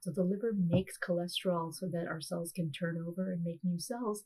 So 0.00 0.10
the 0.10 0.22
liver 0.22 0.52
makes 0.56 0.98
cholesterol 0.98 1.74
so 1.74 1.86
that 1.92 2.06
our 2.06 2.20
cells 2.20 2.52
can 2.52 2.70
turn 2.70 3.02
over 3.06 3.32
and 3.32 3.42
make 3.44 3.58
new 3.64 3.80
cells. 3.80 4.24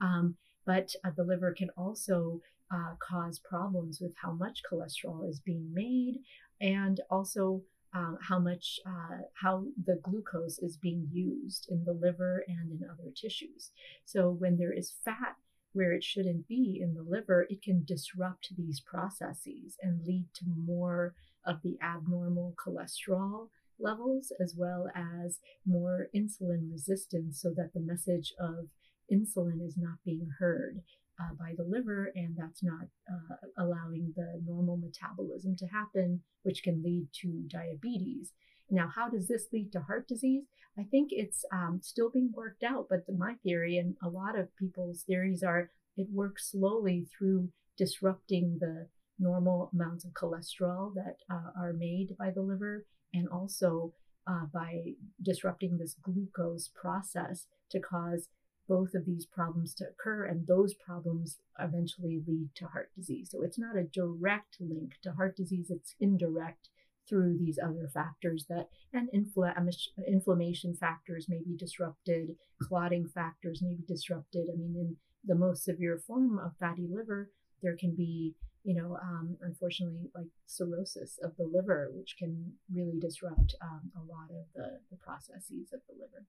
Um, 0.00 0.36
but 0.64 0.94
uh, 1.04 1.10
the 1.16 1.24
liver 1.24 1.54
can 1.56 1.70
also 1.76 2.40
uh, 2.72 2.94
cause 3.00 3.38
problems 3.38 4.00
with 4.00 4.12
how 4.22 4.32
much 4.32 4.62
cholesterol 4.70 5.28
is 5.28 5.40
being 5.40 5.72
made 5.72 6.18
and 6.60 7.00
also 7.10 7.62
uh, 7.94 8.14
how 8.20 8.38
much 8.38 8.78
uh, 8.86 9.22
how 9.40 9.64
the 9.86 9.98
glucose 10.02 10.58
is 10.58 10.76
being 10.76 11.08
used 11.10 11.66
in 11.70 11.84
the 11.84 11.92
liver 11.92 12.44
and 12.46 12.70
in 12.70 12.80
other 12.84 13.10
tissues 13.16 13.70
so 14.04 14.28
when 14.30 14.58
there 14.58 14.72
is 14.72 14.92
fat 15.04 15.36
where 15.72 15.92
it 15.92 16.04
shouldn't 16.04 16.46
be 16.46 16.78
in 16.82 16.94
the 16.94 17.02
liver 17.02 17.46
it 17.48 17.62
can 17.62 17.82
disrupt 17.86 18.50
these 18.56 18.80
processes 18.80 19.76
and 19.80 20.06
lead 20.06 20.26
to 20.34 20.44
more 20.66 21.14
of 21.46 21.62
the 21.62 21.76
abnormal 21.82 22.54
cholesterol 22.56 23.48
levels 23.80 24.32
as 24.40 24.54
well 24.56 24.88
as 24.94 25.38
more 25.64 26.08
insulin 26.14 26.70
resistance 26.70 27.40
so 27.40 27.50
that 27.56 27.72
the 27.74 27.80
message 27.80 28.34
of 28.40 28.66
insulin 29.12 29.64
is 29.64 29.76
not 29.76 29.98
being 30.04 30.28
heard 30.38 30.82
uh, 31.20 31.34
by 31.38 31.52
the 31.56 31.64
liver, 31.64 32.12
and 32.14 32.36
that's 32.36 32.62
not 32.62 32.86
uh, 33.10 33.36
allowing 33.56 34.12
the 34.16 34.40
normal 34.46 34.76
metabolism 34.76 35.56
to 35.56 35.66
happen, 35.66 36.20
which 36.42 36.62
can 36.62 36.82
lead 36.82 37.08
to 37.12 37.42
diabetes. 37.48 38.32
Now, 38.70 38.90
how 38.94 39.08
does 39.08 39.28
this 39.28 39.46
lead 39.52 39.72
to 39.72 39.80
heart 39.80 40.06
disease? 40.06 40.44
I 40.78 40.84
think 40.84 41.08
it's 41.10 41.44
um, 41.52 41.80
still 41.82 42.10
being 42.10 42.30
worked 42.32 42.62
out, 42.62 42.86
but 42.88 43.04
my 43.16 43.34
theory 43.42 43.78
and 43.78 43.96
a 44.02 44.08
lot 44.08 44.38
of 44.38 44.54
people's 44.56 45.02
theories 45.02 45.42
are 45.42 45.70
it 45.96 46.06
works 46.12 46.52
slowly 46.52 47.08
through 47.16 47.48
disrupting 47.76 48.58
the 48.60 48.86
normal 49.18 49.70
amounts 49.72 50.04
of 50.04 50.12
cholesterol 50.12 50.92
that 50.94 51.16
uh, 51.30 51.50
are 51.58 51.72
made 51.72 52.16
by 52.18 52.30
the 52.30 52.42
liver 52.42 52.86
and 53.12 53.28
also 53.28 53.92
uh, 54.26 54.44
by 54.52 54.82
disrupting 55.22 55.78
this 55.78 55.96
glucose 56.02 56.70
process 56.74 57.46
to 57.70 57.80
cause 57.80 58.28
both 58.68 58.94
of 58.94 59.06
these 59.06 59.24
problems 59.24 59.72
to 59.74 59.84
occur, 59.84 60.26
and 60.26 60.46
those 60.46 60.74
problems 60.74 61.38
eventually 61.58 62.20
lead 62.26 62.50
to 62.54 62.66
heart 62.66 62.90
disease. 62.94 63.30
So 63.32 63.42
it's 63.42 63.58
not 63.58 63.78
a 63.78 63.84
direct 63.84 64.58
link 64.60 64.92
to 65.02 65.12
heart 65.12 65.36
disease, 65.36 65.70
it's 65.70 65.94
indirect 65.98 66.68
through 67.08 67.38
these 67.38 67.58
other 67.62 67.88
factors 67.92 68.44
that 68.48 68.68
and 68.92 69.08
inflammation 70.06 70.74
factors 70.74 71.26
may 71.28 71.40
be 71.42 71.56
disrupted 71.56 72.36
clotting 72.60 73.08
factors 73.08 73.62
may 73.62 73.74
be 73.74 73.84
disrupted 73.88 74.48
i 74.52 74.56
mean 74.56 74.74
in 74.78 74.96
the 75.24 75.34
most 75.34 75.64
severe 75.64 75.98
form 76.06 76.38
of 76.38 76.52
fatty 76.60 76.86
liver 76.90 77.30
there 77.62 77.76
can 77.76 77.94
be 77.94 78.34
you 78.68 78.74
know 78.74 78.98
um, 79.02 79.36
unfortunately 79.40 80.10
like 80.14 80.26
cirrhosis 80.46 81.18
of 81.24 81.32
the 81.38 81.48
liver 81.50 81.90
which 81.94 82.16
can 82.18 82.52
really 82.70 82.98
disrupt 83.00 83.54
um, 83.62 83.90
a 83.96 84.00
lot 84.00 84.28
of 84.30 84.44
the, 84.54 84.78
the 84.90 84.98
processes 84.98 85.72
of 85.72 85.80
the 85.88 85.94
liver 85.98 86.26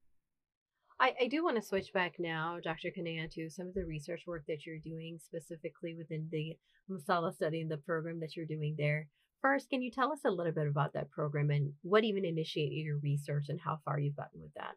I, 1.01 1.13
I 1.23 1.27
do 1.27 1.45
want 1.45 1.55
to 1.55 1.61
switch 1.61 1.93
back 1.93 2.15
now, 2.19 2.57
Dr. 2.61 2.91
Kanaya, 2.91 3.29
to 3.29 3.49
some 3.49 3.67
of 3.67 3.73
the 3.73 3.85
research 3.85 4.23
work 4.27 4.43
that 4.49 4.65
you're 4.65 4.79
doing 4.79 5.17
specifically 5.17 5.95
within 5.95 6.27
the 6.29 6.57
Masala 6.91 7.33
study 7.33 7.61
and 7.61 7.71
the 7.71 7.77
program 7.77 8.19
that 8.19 8.35
you're 8.35 8.45
doing 8.45 8.75
there. 8.77 9.07
First, 9.41 9.69
can 9.69 9.81
you 9.81 9.91
tell 9.91 10.11
us 10.11 10.19
a 10.25 10.29
little 10.29 10.51
bit 10.51 10.67
about 10.67 10.91
that 10.93 11.09
program 11.09 11.51
and 11.51 11.71
what 11.83 12.03
even 12.03 12.25
initiated 12.25 12.79
your 12.79 12.97
research 12.97 13.45
and 13.47 13.61
how 13.61 13.79
far 13.85 13.97
you've 13.97 14.17
gotten 14.17 14.41
with 14.41 14.53
that? 14.55 14.75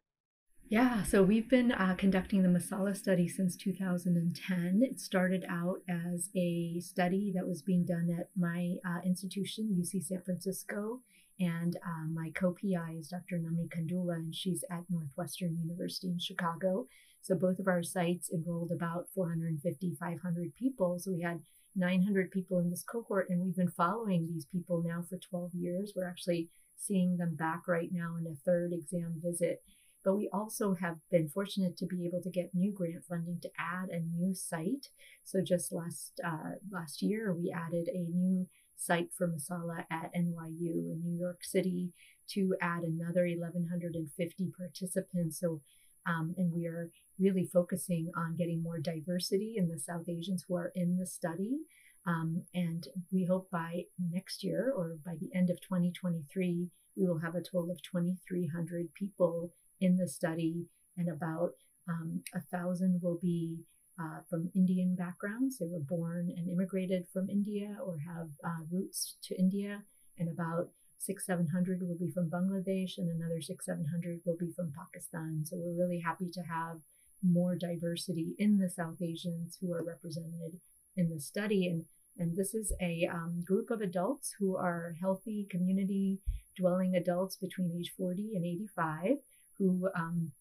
Yeah, 0.73 1.03
so 1.03 1.23
we've 1.23 1.51
been 1.51 1.73
uh, 1.73 1.97
conducting 1.99 2.43
the 2.43 2.49
Masala 2.49 2.97
study 2.97 3.29
since 3.29 3.57
2010. 3.59 4.81
It 4.83 5.01
started 5.01 5.45
out 5.47 5.81
as 5.87 6.31
a 6.35 6.81
study 6.81 7.31
that 7.35 7.47
was 7.47 7.61
being 7.61 7.85
done 7.85 8.09
at 8.19 8.31
my 8.35 8.77
uh, 8.83 9.01
institution, 9.05 9.77
UC 9.79 10.03
San 10.03 10.23
Francisco, 10.23 11.01
and 11.39 11.77
um, 11.85 12.15
my 12.15 12.31
co 12.35 12.55
PI 12.55 12.95
is 12.99 13.09
Dr. 13.09 13.37
Nami 13.37 13.69
Kandula, 13.69 14.15
and 14.15 14.35
she's 14.35 14.65
at 14.71 14.85
Northwestern 14.89 15.59
University 15.63 16.09
in 16.09 16.19
Chicago. 16.19 16.87
So 17.21 17.35
both 17.35 17.59
of 17.59 17.69
our 17.69 17.83
sites 17.83 18.31
enrolled 18.33 18.73
about 18.73 19.09
450, 19.15 19.95
500 20.01 20.57
people. 20.57 20.99
So 20.99 21.13
we 21.13 21.21
had 21.21 21.43
900 21.77 22.31
people 22.31 22.61
in 22.61 22.71
this 22.71 22.83
cohort, 22.83 23.29
and 23.29 23.43
we've 23.43 23.57
been 23.57 23.69
following 23.69 24.27
these 24.27 24.47
people 24.47 24.83
now 24.83 25.05
for 25.07 25.19
12 25.19 25.51
years. 25.53 25.93
We're 25.95 26.09
actually 26.09 26.49
seeing 26.79 27.19
them 27.19 27.35
back 27.35 27.69
right 27.69 27.91
now 27.93 28.17
in 28.19 28.27
a 28.27 28.35
third 28.47 28.73
exam 28.73 29.21
visit. 29.23 29.63
But 30.05 30.17
we 30.17 30.29
also 30.33 30.75
have 30.75 30.97
been 31.11 31.29
fortunate 31.29 31.77
to 31.77 31.87
be 31.87 32.07
able 32.07 32.23
to 32.23 32.31
get 32.31 32.55
new 32.55 32.73
grant 32.73 33.05
funding 33.09 33.39
to 33.43 33.51
add 33.59 33.89
a 33.89 34.01
new 34.01 34.35
site. 34.35 34.89
So 35.23 35.41
just 35.43 35.73
last 35.73 36.21
uh, 36.25 36.57
last 36.71 37.03
year, 37.03 37.33
we 37.33 37.53
added 37.53 37.89
a 37.89 37.99
new 37.99 38.49
site 38.77 39.11
for 39.17 39.29
Masala 39.29 39.85
at 39.91 40.13
NYU 40.15 40.91
in 40.91 41.03
New 41.05 41.17
York 41.19 41.45
City 41.45 41.93
to 42.31 42.57
add 42.61 42.83
another 42.83 43.27
1,150 43.27 44.53
participants. 44.57 45.39
So, 45.39 45.61
um, 46.07 46.35
and 46.37 46.53
we 46.53 46.67
are 46.67 46.91
really 47.19 47.45
focusing 47.45 48.11
on 48.17 48.37
getting 48.37 48.63
more 48.63 48.79
diversity 48.79 49.55
in 49.57 49.69
the 49.69 49.79
South 49.79 50.09
Asians 50.09 50.45
who 50.49 50.57
are 50.57 50.73
in 50.75 50.99
the 50.99 51.07
study. 51.07 51.61
Um, 52.05 52.43
and 52.53 52.89
we 53.13 53.25
hope 53.25 53.49
by 53.51 53.85
next 54.11 54.43
year 54.43 54.73
or 54.75 54.97
by 55.05 55.15
the 55.21 55.31
end 55.35 55.51
of 55.51 55.61
2023, 55.61 56.69
we 56.97 57.07
will 57.07 57.19
have 57.19 57.37
a 57.37 57.41
total 57.41 57.71
of 57.71 57.81
2,300 57.83 58.93
people 58.95 59.53
in 59.83 59.97
the 59.97 60.09
study, 60.09 60.67
and 60.97 61.09
about 61.09 61.51
um, 61.89 62.23
a 62.35 62.41
thousand 62.41 63.01
will 63.03 63.19
be 63.21 63.59
uh, 64.01 64.21
from 64.31 64.51
Indian 64.55 64.95
backgrounds. 64.95 65.59
They 65.59 65.67
were 65.67 65.81
born 65.81 66.33
and 66.35 66.49
immigrated 66.49 67.07
from 67.13 67.29
India 67.29 67.77
or 67.85 67.99
have 68.07 68.29
uh, 68.45 68.65
roots 68.71 69.17
to 69.25 69.39
India, 69.39 69.83
and 70.19 70.29
about 70.31 70.71
six, 70.99 71.27
seven 71.27 71.49
hundred 71.49 71.83
will 71.83 71.99
be 71.99 72.11
from 72.11 72.31
Bangladesh, 72.31 72.97
and 72.97 73.11
another 73.11 73.43
six, 73.43 73.67
seven 73.67 73.87
hundred 73.91 74.21
will 74.25 74.39
be 74.39 74.53
from 74.57 74.73
Pakistan. 74.73 75.43
So 75.45 75.57
we're 75.59 75.83
really 75.85 76.01
happy 76.01 76.31
to 76.33 76.43
have 76.43 76.79
more 77.23 77.57
diversity 77.57 78.35
in 78.39 78.59
the 78.59 78.69
South 78.69 79.01
Asians 79.01 79.59
who 79.61 79.73
are 79.73 79.85
represented 79.85 80.61
in 80.97 81.11
the 81.11 81.21
study. 81.21 81.69
And, 81.69 81.85
and 82.19 82.37
this 82.37 82.55
is 82.55 82.73
a 82.81 83.09
um, 83.13 83.43
group 83.47 83.71
of 83.71 83.81
adults 83.81 84.35
who 84.39 84.57
are 84.57 84.97
healthy 85.01 85.47
community 85.51 86.19
dwelling 86.57 86.95
adults 86.95 87.37
between 87.37 87.73
age 87.79 87.93
40 87.97 88.33
and 88.35 88.45
85 88.45 89.17
who 89.63 89.89
um, 89.95 90.33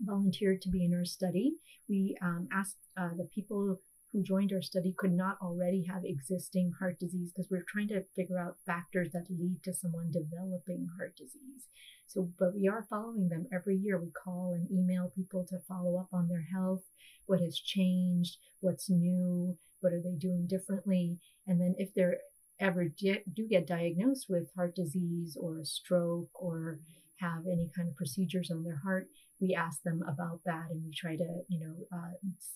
volunteered 0.00 0.62
to 0.62 0.70
be 0.70 0.84
in 0.84 0.94
our 0.94 1.04
study. 1.04 1.56
We 1.88 2.16
um, 2.22 2.48
asked 2.52 2.78
uh, 2.96 3.10
the 3.16 3.28
people 3.34 3.78
who 4.12 4.22
joined 4.22 4.52
our 4.52 4.62
study 4.62 4.94
could 4.96 5.12
not 5.12 5.36
already 5.40 5.84
have 5.84 6.04
existing 6.04 6.72
heart 6.80 6.98
disease 6.98 7.30
because 7.30 7.50
we're 7.50 7.66
trying 7.68 7.88
to 7.88 8.04
figure 8.16 8.38
out 8.38 8.56
factors 8.66 9.10
that 9.12 9.26
lead 9.30 9.62
to 9.64 9.72
someone 9.72 10.10
developing 10.10 10.88
heart 10.96 11.16
disease. 11.16 11.68
So, 12.06 12.28
but 12.38 12.54
we 12.54 12.66
are 12.66 12.86
following 12.90 13.28
them 13.28 13.46
every 13.52 13.76
year. 13.76 14.00
We 14.00 14.10
call 14.10 14.52
and 14.52 14.68
email 14.70 15.12
people 15.14 15.46
to 15.48 15.58
follow 15.68 15.96
up 15.96 16.08
on 16.12 16.28
their 16.28 16.46
health, 16.52 16.82
what 17.26 17.40
has 17.40 17.56
changed, 17.56 18.38
what's 18.60 18.90
new, 18.90 19.56
what 19.80 19.92
are 19.92 20.02
they 20.02 20.16
doing 20.16 20.46
differently, 20.48 21.18
and 21.46 21.60
then 21.60 21.74
if 21.78 21.94
they're 21.94 22.18
ever 22.58 22.84
do 22.84 23.48
get 23.48 23.66
diagnosed 23.66 24.26
with 24.28 24.54
heart 24.54 24.74
disease 24.76 25.36
or 25.40 25.58
a 25.58 25.64
stroke 25.64 26.28
or 26.34 26.78
have 27.20 27.42
any 27.46 27.70
kind 27.76 27.88
of 27.88 27.96
procedures 27.96 28.50
on 28.50 28.64
their 28.64 28.80
heart, 28.82 29.08
we 29.40 29.54
ask 29.54 29.82
them 29.82 30.02
about 30.08 30.40
that 30.44 30.66
and 30.70 30.82
we 30.84 30.92
try 30.92 31.16
to, 31.16 31.40
you 31.48 31.60
know, 31.60 31.74
uh, 31.92 32.12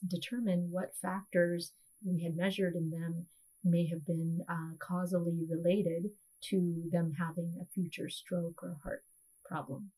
determine 0.09 0.68
what 0.71 0.94
factors 1.00 1.73
we 2.04 2.23
had 2.23 2.37
measured 2.37 2.75
in 2.75 2.90
them 2.90 3.26
may 3.64 3.87
have 3.87 4.04
been 4.06 4.44
uh, 4.49 4.76
causally 4.78 5.44
related 5.49 6.11
to 6.42 6.83
them 6.92 7.12
having 7.18 7.54
a 7.61 7.64
future 7.73 8.09
stroke 8.09 8.62
or 8.62 8.76
heart 8.83 9.02
problem. 9.44 9.90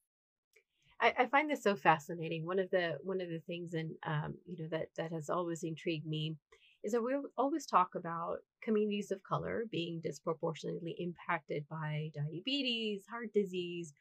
I, 1.00 1.12
I, 1.18 1.26
find 1.26 1.50
this 1.50 1.62
so 1.62 1.76
fascinating. 1.76 2.46
One 2.46 2.58
of 2.58 2.70
the 2.70 2.98
one 3.02 3.20
of 3.20 3.28
the 3.28 3.40
things, 3.40 3.74
and 3.74 3.90
um, 4.06 4.34
you 4.46 4.56
know 4.58 4.68
that 4.70 4.88
that 4.96 5.12
has 5.12 5.28
always 5.28 5.62
intrigued 5.62 6.06
me, 6.06 6.36
is 6.84 6.92
that 6.92 7.02
we 7.02 7.14
always 7.36 7.66
talk 7.66 7.96
about 7.96 8.38
communities 8.62 9.10
of 9.10 9.22
color 9.22 9.64
being 9.70 10.00
disproportionately 10.02 10.96
impacted 10.98 11.66
by 11.68 12.10
diabetes, 12.14 13.04
heart 13.10 13.32
disease, 13.34 13.92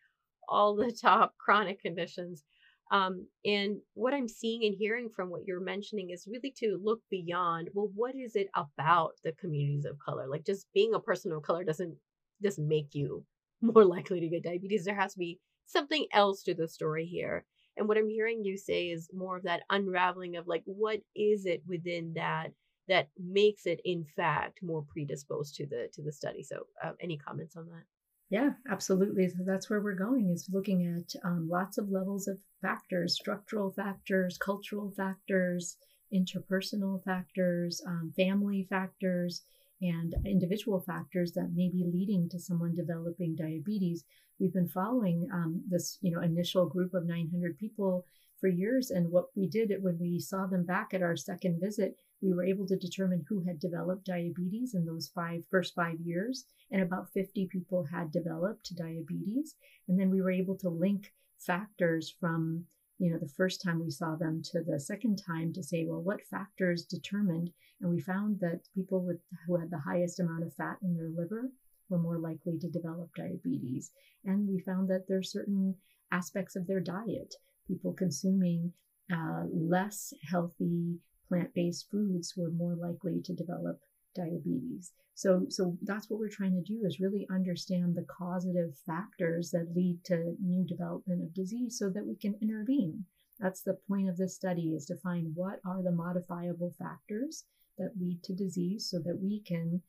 all 0.49 0.75
the 0.75 0.91
top 0.91 1.35
chronic 1.43 1.81
conditions. 1.81 2.43
Um, 2.91 3.25
and 3.43 3.77
what 3.95 4.13
I'm 4.13 4.27
seeing 4.27 4.63
and 4.65 4.75
hearing 4.77 5.09
from 5.09 5.29
what 5.29 5.45
you're 5.45 5.59
mentioning 5.59 6.11
is 6.11 6.27
really 6.31 6.53
to 6.57 6.79
look 6.83 7.01
beyond. 7.09 7.69
Well, 7.73 7.89
what 7.95 8.15
is 8.15 8.35
it 8.35 8.47
about 8.55 9.13
the 9.23 9.31
communities 9.33 9.85
of 9.85 9.97
color? 9.97 10.27
Like 10.27 10.45
just 10.45 10.67
being 10.73 10.93
a 10.93 10.99
person 10.99 11.31
of 11.31 11.41
color 11.43 11.63
doesn't 11.63 11.95
doesn't 12.43 12.67
make 12.67 12.93
you 12.93 13.23
more 13.61 13.85
likely 13.85 14.19
to 14.19 14.29
get 14.29 14.43
diabetes. 14.43 14.85
There 14.85 14.95
has 14.95 15.13
to 15.13 15.19
be 15.19 15.39
something 15.65 16.05
else 16.13 16.43
to 16.43 16.53
the 16.53 16.67
story 16.67 17.05
here. 17.05 17.45
And 17.77 17.87
what 17.87 17.97
I'm 17.97 18.09
hearing 18.09 18.43
you 18.43 18.57
say 18.57 18.89
is 18.89 19.09
more 19.13 19.37
of 19.37 19.43
that 19.43 19.63
unraveling 19.69 20.37
of 20.37 20.47
like 20.47 20.63
what 20.65 20.99
is 21.15 21.45
it 21.45 21.63
within 21.67 22.13
that 22.15 22.51
that 22.87 23.09
makes 23.17 23.65
it 23.65 23.81
in 23.83 24.05
fact 24.15 24.59
more 24.61 24.85
predisposed 24.89 25.55
to 25.55 25.65
the 25.65 25.89
to 25.93 26.01
the 26.01 26.11
study. 26.11 26.43
So, 26.43 26.67
uh, 26.83 26.91
any 26.99 27.17
comments 27.17 27.55
on 27.55 27.65
that? 27.67 27.83
Yeah, 28.29 28.51
absolutely. 28.69 29.29
So 29.29 29.37
that's 29.45 29.69
where 29.69 29.81
we're 29.81 29.93
going 29.93 30.29
is 30.29 30.49
looking 30.51 30.85
at 30.85 31.13
um, 31.23 31.47
lots 31.47 31.77
of 31.77 31.89
levels 31.91 32.27
of 32.27 32.39
factors, 32.61 33.13
structural 33.15 33.71
factors, 33.71 34.37
cultural 34.37 34.91
factors, 34.97 35.77
interpersonal 36.13 37.03
factors, 37.03 37.81
um, 37.85 38.11
family 38.15 38.65
factors, 38.69 39.43
and 39.81 40.15
individual 40.25 40.79
factors 40.79 41.33
that 41.33 41.51
may 41.53 41.69
be 41.69 41.85
leading 41.85 42.27
to 42.29 42.39
someone 42.39 42.73
developing 42.73 43.35
diabetes. 43.35 44.03
We've 44.39 44.53
been 44.53 44.69
following 44.69 45.27
um, 45.31 45.61
this, 45.69 45.97
you 46.01 46.11
know, 46.11 46.21
initial 46.21 46.65
group 46.65 46.93
of 46.93 47.05
900 47.05 47.57
people 47.57 48.05
for 48.39 48.47
years. 48.47 48.89
And 48.89 49.11
what 49.11 49.25
we 49.35 49.47
did 49.47 49.71
when 49.81 49.99
we 49.99 50.19
saw 50.19 50.47
them 50.47 50.65
back 50.65 50.93
at 50.93 51.03
our 51.03 51.15
second 51.15 51.59
visit, 51.61 51.95
we 52.21 52.33
were 52.33 52.45
able 52.45 52.65
to 52.67 52.77
determine 52.77 53.25
who 53.27 53.41
had 53.41 53.59
developed 53.59 54.05
diabetes 54.05 54.73
in 54.73 54.85
those 54.85 55.11
five 55.13 55.43
first 55.49 55.75
five 55.75 55.99
years. 55.99 56.45
And 56.71 56.81
about 56.81 57.11
50 57.13 57.47
people 57.51 57.85
had 57.85 58.11
developed 58.11 58.75
diabetes. 58.75 59.55
And 59.87 59.99
then 59.99 60.09
we 60.09 60.21
were 60.21 60.31
able 60.31 60.57
to 60.57 60.69
link 60.69 61.13
factors 61.39 62.13
from 62.19 62.65
you 62.97 63.11
know 63.11 63.19
the 63.19 63.27
first 63.27 63.61
time 63.61 63.83
we 63.83 63.91
saw 63.91 64.15
them 64.15 64.41
to 64.41 64.63
the 64.63 64.79
second 64.79 65.17
time 65.17 65.51
to 65.53 65.61
say 65.61 65.85
well 65.85 66.01
what 66.01 66.25
factors 66.25 66.85
determined 66.85 67.49
and 67.81 67.89
we 67.89 67.99
found 67.99 68.39
that 68.39 68.61
people 68.73 69.03
with 69.03 69.19
who 69.45 69.57
had 69.57 69.69
the 69.69 69.77
highest 69.77 70.19
amount 70.21 70.43
of 70.43 70.53
fat 70.53 70.77
in 70.81 70.95
their 70.95 71.09
liver 71.09 71.49
were 71.89 71.97
more 71.97 72.17
likely 72.17 72.57
to 72.57 72.69
develop 72.69 73.09
diabetes 73.15 73.91
and 74.23 74.47
we 74.47 74.59
found 74.59 74.89
that 74.89 75.05
there 75.07 75.17
are 75.17 75.23
certain 75.23 75.75
aspects 76.11 76.55
of 76.55 76.67
their 76.67 76.79
diet 76.79 77.35
people 77.67 77.93
consuming 77.93 78.71
uh, 79.13 79.43
less 79.51 80.13
healthy 80.31 80.97
plant-based 81.27 81.89
foods 81.89 82.33
were 82.35 82.51
more 82.51 82.75
likely 82.75 83.21
to 83.23 83.33
develop 83.33 83.79
diabetes 84.15 84.93
so, 85.17 85.45
so 85.47 85.77
that's 85.81 86.09
what 86.09 86.19
we're 86.19 86.27
trying 86.27 86.61
to 86.61 86.73
do 86.73 86.85
is 86.85 86.99
really 86.99 87.25
understand 87.31 87.95
the 87.95 88.03
causative 88.03 88.77
factors 88.85 89.49
that 89.51 89.73
lead 89.73 90.03
to 90.05 90.35
new 90.43 90.65
development 90.65 91.23
of 91.23 91.33
disease 91.33 91.79
so 91.79 91.89
that 91.89 92.05
we 92.05 92.17
can 92.17 92.35
intervene. 92.41 93.05
That's 93.39 93.61
the 93.61 93.77
point 93.87 94.09
of 94.09 94.17
this 94.17 94.35
study 94.35 94.73
is 94.73 94.85
to 94.87 94.97
find 94.97 95.33
what 95.33 95.61
are 95.65 95.81
the 95.81 95.93
modifiable 95.93 96.75
factors 96.77 97.45
that 97.77 97.93
lead 97.97 98.23
to 98.23 98.33
disease 98.33 98.89
so 98.89 98.99
that 98.99 99.17
we 99.21 99.39
can 99.39 99.81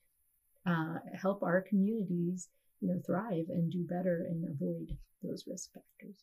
uh, 0.64 0.98
help 1.20 1.42
our 1.42 1.60
communities, 1.60 2.48
you 2.80 2.88
know, 2.88 3.00
thrive 3.04 3.46
and 3.48 3.70
do 3.72 3.84
better 3.84 4.26
and 4.28 4.44
avoid 4.44 4.96
those 5.24 5.44
risk 5.48 5.72
factors. 5.72 6.22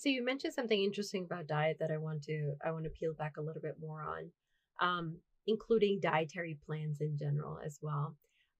So 0.00 0.08
you 0.08 0.24
mentioned 0.24 0.54
something 0.54 0.82
interesting 0.82 1.24
about 1.24 1.46
diet 1.46 1.76
that 1.80 1.90
I 1.90 1.98
want 1.98 2.22
to 2.24 2.54
I 2.64 2.70
want 2.70 2.84
to 2.84 2.90
peel 2.90 3.12
back 3.12 3.36
a 3.36 3.42
little 3.42 3.60
bit 3.60 3.76
more 3.78 4.02
on. 4.02 4.30
Um, 4.80 5.18
including 5.46 6.00
dietary 6.00 6.58
plans 6.66 7.00
in 7.00 7.16
general 7.18 7.58
as 7.64 7.78
well. 7.82 8.16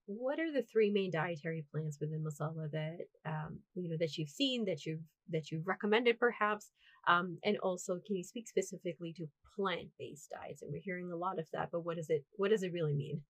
What 0.06 0.40
are 0.40 0.52
the 0.52 0.62
three 0.62 0.90
main 0.90 1.10
dietary 1.10 1.64
plans 1.70 1.98
within 2.00 2.24
Masala 2.24 2.70
that 2.72 3.06
um, 3.24 3.60
you 3.74 3.88
know 3.88 3.96
that 3.98 4.18
you've 4.18 4.28
seen 4.28 4.64
that 4.64 4.84
you've 4.84 5.00
that 5.30 5.50
you've 5.50 5.66
recommended 5.66 6.18
perhaps, 6.18 6.72
um, 7.06 7.38
and 7.44 7.56
also 7.58 8.00
can 8.04 8.16
you 8.16 8.24
speak 8.24 8.48
specifically 8.48 9.12
to 9.14 9.28
plant-based 9.56 10.30
diets? 10.30 10.62
And 10.62 10.72
we're 10.72 10.82
hearing 10.82 11.10
a 11.10 11.16
lot 11.16 11.38
of 11.38 11.46
that, 11.52 11.70
but 11.72 11.84
what 11.84 11.96
does 11.96 12.10
it 12.10 12.24
what 12.36 12.50
does 12.50 12.64
it 12.64 12.72
really 12.72 12.94
mean? 12.94 13.22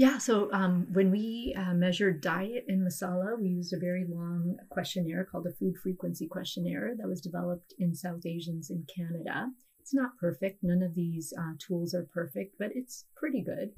Yeah, 0.00 0.16
so 0.16 0.50
um, 0.54 0.86
when 0.94 1.10
we 1.10 1.54
uh, 1.58 1.74
measured 1.74 2.22
diet 2.22 2.64
in 2.68 2.80
Masala, 2.80 3.38
we 3.38 3.50
used 3.50 3.74
a 3.74 3.78
very 3.78 4.06
long 4.08 4.56
questionnaire 4.70 5.28
called 5.30 5.44
the 5.44 5.52
Food 5.52 5.76
Frequency 5.76 6.26
Questionnaire 6.26 6.94
that 6.96 7.06
was 7.06 7.20
developed 7.20 7.74
in 7.78 7.94
South 7.94 8.24
Asians 8.24 8.70
in 8.70 8.86
Canada. 8.96 9.50
It's 9.78 9.92
not 9.92 10.16
perfect. 10.18 10.60
None 10.62 10.82
of 10.82 10.94
these 10.94 11.34
uh, 11.38 11.52
tools 11.58 11.92
are 11.92 12.08
perfect, 12.14 12.56
but 12.58 12.70
it's 12.74 13.04
pretty 13.14 13.42
good. 13.42 13.72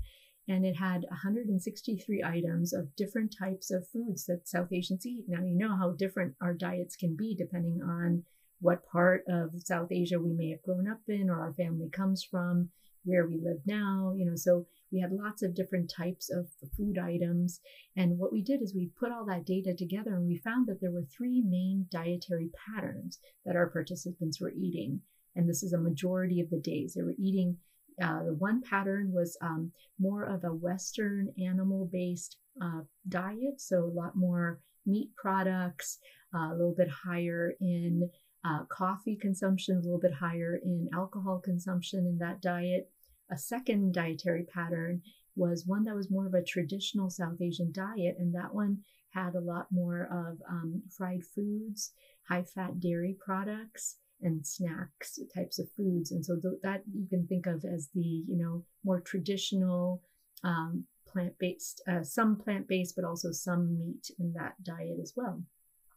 And 0.47 0.65
it 0.65 0.77
had 0.77 1.05
163 1.11 2.23
items 2.25 2.73
of 2.73 2.95
different 2.95 3.35
types 3.37 3.73
of 3.73 3.89
foods 3.89 4.25
that 4.27 4.47
South 4.47 4.73
Asians 4.73 5.05
eat. 5.05 5.25
Now, 5.27 5.43
you 5.43 5.59
know 5.59 5.77
how 5.77 5.91
different 5.91 6.37
our 6.41 6.55
diets 6.55 6.95
can 6.95 7.17
be 7.17 7.35
depending 7.35 7.81
on 7.83 8.23
what 8.61 8.87
part 8.87 9.25
of 9.29 9.51
South 9.57 9.91
Asia 9.91 10.21
we 10.21 10.35
may 10.35 10.51
have 10.51 10.63
grown 10.63 10.87
up 10.89 11.01
in 11.09 11.29
or 11.29 11.41
our 11.41 11.53
family 11.55 11.91
comes 11.91 12.23
from, 12.23 12.69
where 13.05 13.27
we 13.27 13.41
live 13.43 13.59
now, 13.67 14.15
you 14.17 14.25
know. 14.25 14.37
So 14.37 14.67
we 14.93 15.01
had 15.01 15.13
lots 15.13 15.43
of 15.43 15.55
different 15.55 15.91
types 15.97 16.31
of 16.31 16.49
food 16.77 16.99
items. 16.99 17.61
And 17.97 18.19
what 18.19 18.33
we 18.33 18.43
did 18.43 18.63
is 18.63 18.75
we 18.75 18.91
put 18.99 19.11
all 19.11 19.25
that 19.27 19.47
data 19.47 19.75
together 19.75 20.15
and 20.15 20.27
we 20.27 20.37
found 20.37 20.67
that 20.69 20.81
there 20.81 20.91
were 20.91 21.07
three 21.17 21.43
main 21.47 21.87
dietary 21.91 22.51
patterns 22.69 23.19
that 23.47 23.57
our 23.57 23.71
participants 23.71 24.41
were 24.41 24.53
eating 24.53 25.01
and 25.35 25.49
this 25.49 25.63
is 25.63 25.73
a 25.73 25.79
majority 25.79 26.41
of 26.41 26.51
the 26.51 26.61
days. 26.61 26.95
They 26.95 27.03
were 27.03 27.15
eating. 27.19 27.57
Uh, 28.03 28.25
the 28.25 28.35
one 28.35 28.63
pattern 28.63 29.13
was 29.13 29.37
um, 29.43 29.73
more 29.99 30.25
of 30.25 30.45
a 30.45 30.55
Western 30.55 31.29
animal 31.39 31.89
based 31.93 32.37
uh, 32.61 32.81
diet, 33.09 33.61
so 33.61 33.85
a 33.85 33.95
lot 33.95 34.17
more 34.17 34.61
meat 34.87 35.11
products, 35.17 35.99
uh, 36.35 36.51
a 36.51 36.57
little 36.57 36.75
bit 36.77 36.89
higher 36.89 37.53
in 37.61 38.09
uh, 38.45 38.65
coffee 38.71 39.17
consumption, 39.21 39.77
a 39.77 39.81
little 39.81 40.01
bit 40.01 40.15
higher 40.15 40.59
in 40.63 40.89
alcohol 40.95 41.41
consumption 41.45 42.01
in 42.01 42.19
that 42.19 42.41
diet. 42.41 42.91
A 43.33 43.39
second 43.39 43.95
dietary 43.95 44.45
pattern 44.45 45.03
was 45.35 45.65
one 45.67 45.85
that 45.85 45.95
was 45.95 46.11
more 46.11 46.27
of 46.27 46.35
a 46.35 46.45
traditional 46.45 47.09
South 47.09 47.41
Asian 47.41 47.73
diet, 47.73 48.17
and 48.19 48.35
that 48.35 48.55
one 48.55 48.79
had 49.15 49.35
a 49.35 49.41
lot 49.41 49.67
more 49.71 50.03
of 50.13 50.39
um, 50.49 50.83
fried 50.97 51.25
foods, 51.35 51.93
high 52.29 52.43
fat 52.43 52.79
dairy 52.79 53.17
products, 53.19 53.97
and 54.21 54.47
snacks 54.47 55.19
types 55.35 55.59
of 55.59 55.67
foods. 55.77 56.13
And 56.13 56.25
so 56.25 56.35
th- 56.35 56.61
that 56.63 56.83
you 56.95 57.07
can 57.09 57.27
think 57.27 57.47
of 57.47 57.65
as 57.65 57.89
the, 57.95 58.23
you 58.29 58.37
know, 58.37 58.65
more 58.85 59.01
traditional 59.01 60.03
um, 60.45 60.85
plant-based, 61.09 61.83
uh, 61.91 62.03
some 62.03 62.37
plant-based, 62.37 62.95
but 62.95 63.05
also 63.05 63.33
some 63.33 63.79
meat 63.79 64.11
in 64.19 64.35
that 64.35 64.63
diet 64.63 64.99
as 65.03 65.15
well. 65.17 65.43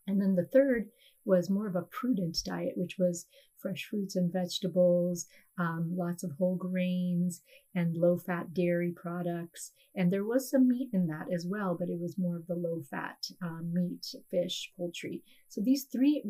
And 0.07 0.21
then 0.21 0.35
the 0.35 0.45
third 0.45 0.87
was 1.25 1.49
more 1.49 1.67
of 1.67 1.75
a 1.75 1.81
prudent 1.81 2.37
diet, 2.45 2.73
which 2.75 2.95
was 2.97 3.25
fresh 3.57 3.87
fruits 3.89 4.15
and 4.15 4.31
vegetables, 4.31 5.25
um, 5.57 5.91
lots 5.95 6.23
of 6.23 6.31
whole 6.37 6.55
grains, 6.55 7.41
and 7.73 7.97
low 7.97 8.17
fat 8.17 8.53
dairy 8.53 8.91
products. 8.95 9.71
And 9.95 10.11
there 10.11 10.23
was 10.23 10.49
some 10.49 10.67
meat 10.67 10.89
in 10.93 11.07
that 11.07 11.27
as 11.33 11.45
well, 11.47 11.75
but 11.79 11.89
it 11.89 11.99
was 11.99 12.17
more 12.17 12.35
of 12.37 12.47
the 12.47 12.55
low 12.55 12.81
fat 12.89 13.17
um, 13.41 13.71
meat, 13.73 14.05
fish, 14.29 14.71
poultry. 14.77 15.23
So 15.49 15.61
these 15.61 15.85
three 15.91 16.23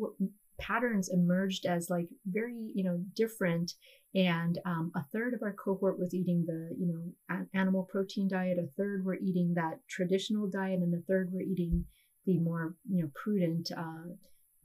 patterns 0.58 1.10
emerged 1.10 1.65
as 1.65 1.89
like 1.89 2.08
very 2.25 2.71
you 2.73 2.84
know 2.84 3.03
different 3.15 3.73
and 4.13 4.60
um, 4.65 4.91
a 4.95 5.03
third 5.12 5.34
of 5.34 5.41
our 5.43 5.53
cohort 5.53 5.99
was 5.99 6.13
eating 6.13 6.45
the 6.47 6.73
you 6.79 6.88
know 6.88 7.45
animal 7.53 7.84
protein 7.84 8.27
diet 8.27 8.58
a 8.58 8.67
third 8.77 9.03
were 9.03 9.17
eating 9.21 9.53
that 9.53 9.79
traditional 9.89 10.47
diet 10.47 10.79
and 10.79 10.93
a 10.93 11.01
third 11.08 11.31
were 11.34 11.41
eating 11.41 11.84
the 12.25 12.39
more 12.39 12.75
you 12.89 13.03
know 13.03 13.10
prudent 13.21 13.69
uh, 13.77 14.13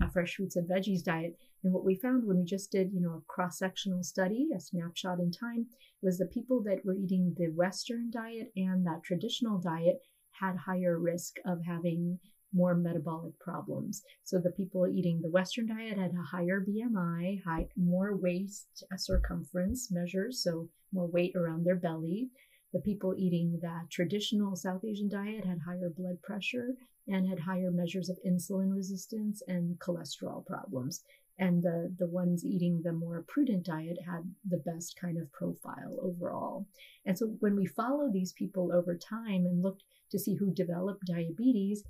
fresh 0.08 0.36
fruits 0.36 0.56
and 0.56 0.68
veggies 0.68 1.02
diet 1.04 1.36
and 1.62 1.72
what 1.72 1.84
we 1.84 1.94
found 1.94 2.26
when 2.26 2.38
we 2.38 2.44
just 2.44 2.70
did 2.70 2.92
you 2.92 3.00
know 3.00 3.14
a 3.14 3.22
cross-sectional 3.28 4.02
study 4.02 4.48
a 4.56 4.60
snapshot 4.60 5.18
in 5.18 5.30
time 5.30 5.66
was 6.02 6.18
the 6.18 6.26
people 6.26 6.62
that 6.62 6.84
were 6.84 6.94
eating 6.94 7.34
the 7.36 7.48
western 7.54 8.10
diet 8.10 8.50
and 8.56 8.86
that 8.86 9.02
traditional 9.04 9.58
diet 9.58 9.96
had 10.40 10.56
higher 10.56 10.98
risk 10.98 11.36
of 11.44 11.58
having 11.66 12.18
more 12.52 12.74
metabolic 12.74 13.38
problems. 13.38 14.02
So 14.24 14.38
the 14.38 14.50
people 14.50 14.86
eating 14.88 15.20
the 15.22 15.30
Western 15.30 15.66
diet 15.66 15.98
had 15.98 16.12
a 16.12 16.36
higher 16.36 16.64
BMI, 16.66 17.42
high, 17.44 17.68
more 17.76 18.16
waist 18.16 18.84
circumference 18.96 19.90
measures, 19.90 20.42
so 20.42 20.68
more 20.92 21.06
weight 21.06 21.34
around 21.36 21.64
their 21.64 21.76
belly. 21.76 22.30
The 22.72 22.80
people 22.80 23.14
eating 23.16 23.58
that 23.62 23.90
traditional 23.90 24.56
South 24.56 24.84
Asian 24.84 25.08
diet 25.08 25.44
had 25.44 25.58
higher 25.66 25.90
blood 25.96 26.22
pressure 26.22 26.74
and 27.08 27.28
had 27.28 27.40
higher 27.40 27.70
measures 27.70 28.08
of 28.08 28.18
insulin 28.26 28.74
resistance 28.74 29.42
and 29.46 29.78
cholesterol 29.78 30.44
problems. 30.46 31.02
And 31.38 31.62
the, 31.62 31.94
the 31.98 32.06
ones 32.06 32.44
eating 32.44 32.82
the 32.82 32.92
more 32.92 33.24
prudent 33.26 33.64
diet 33.64 33.96
had 34.06 34.30
the 34.46 34.58
best 34.58 34.98
kind 35.00 35.16
of 35.16 35.32
profile 35.32 35.96
overall. 36.02 36.66
And 37.06 37.16
so 37.16 37.34
when 37.40 37.56
we 37.56 37.64
follow 37.64 38.10
these 38.12 38.34
people 38.34 38.72
over 38.74 38.94
time 38.94 39.46
and 39.46 39.62
looked 39.62 39.84
to 40.10 40.18
see 40.18 40.34
who 40.34 40.52
developed 40.52 41.06
diabetes, 41.06 41.82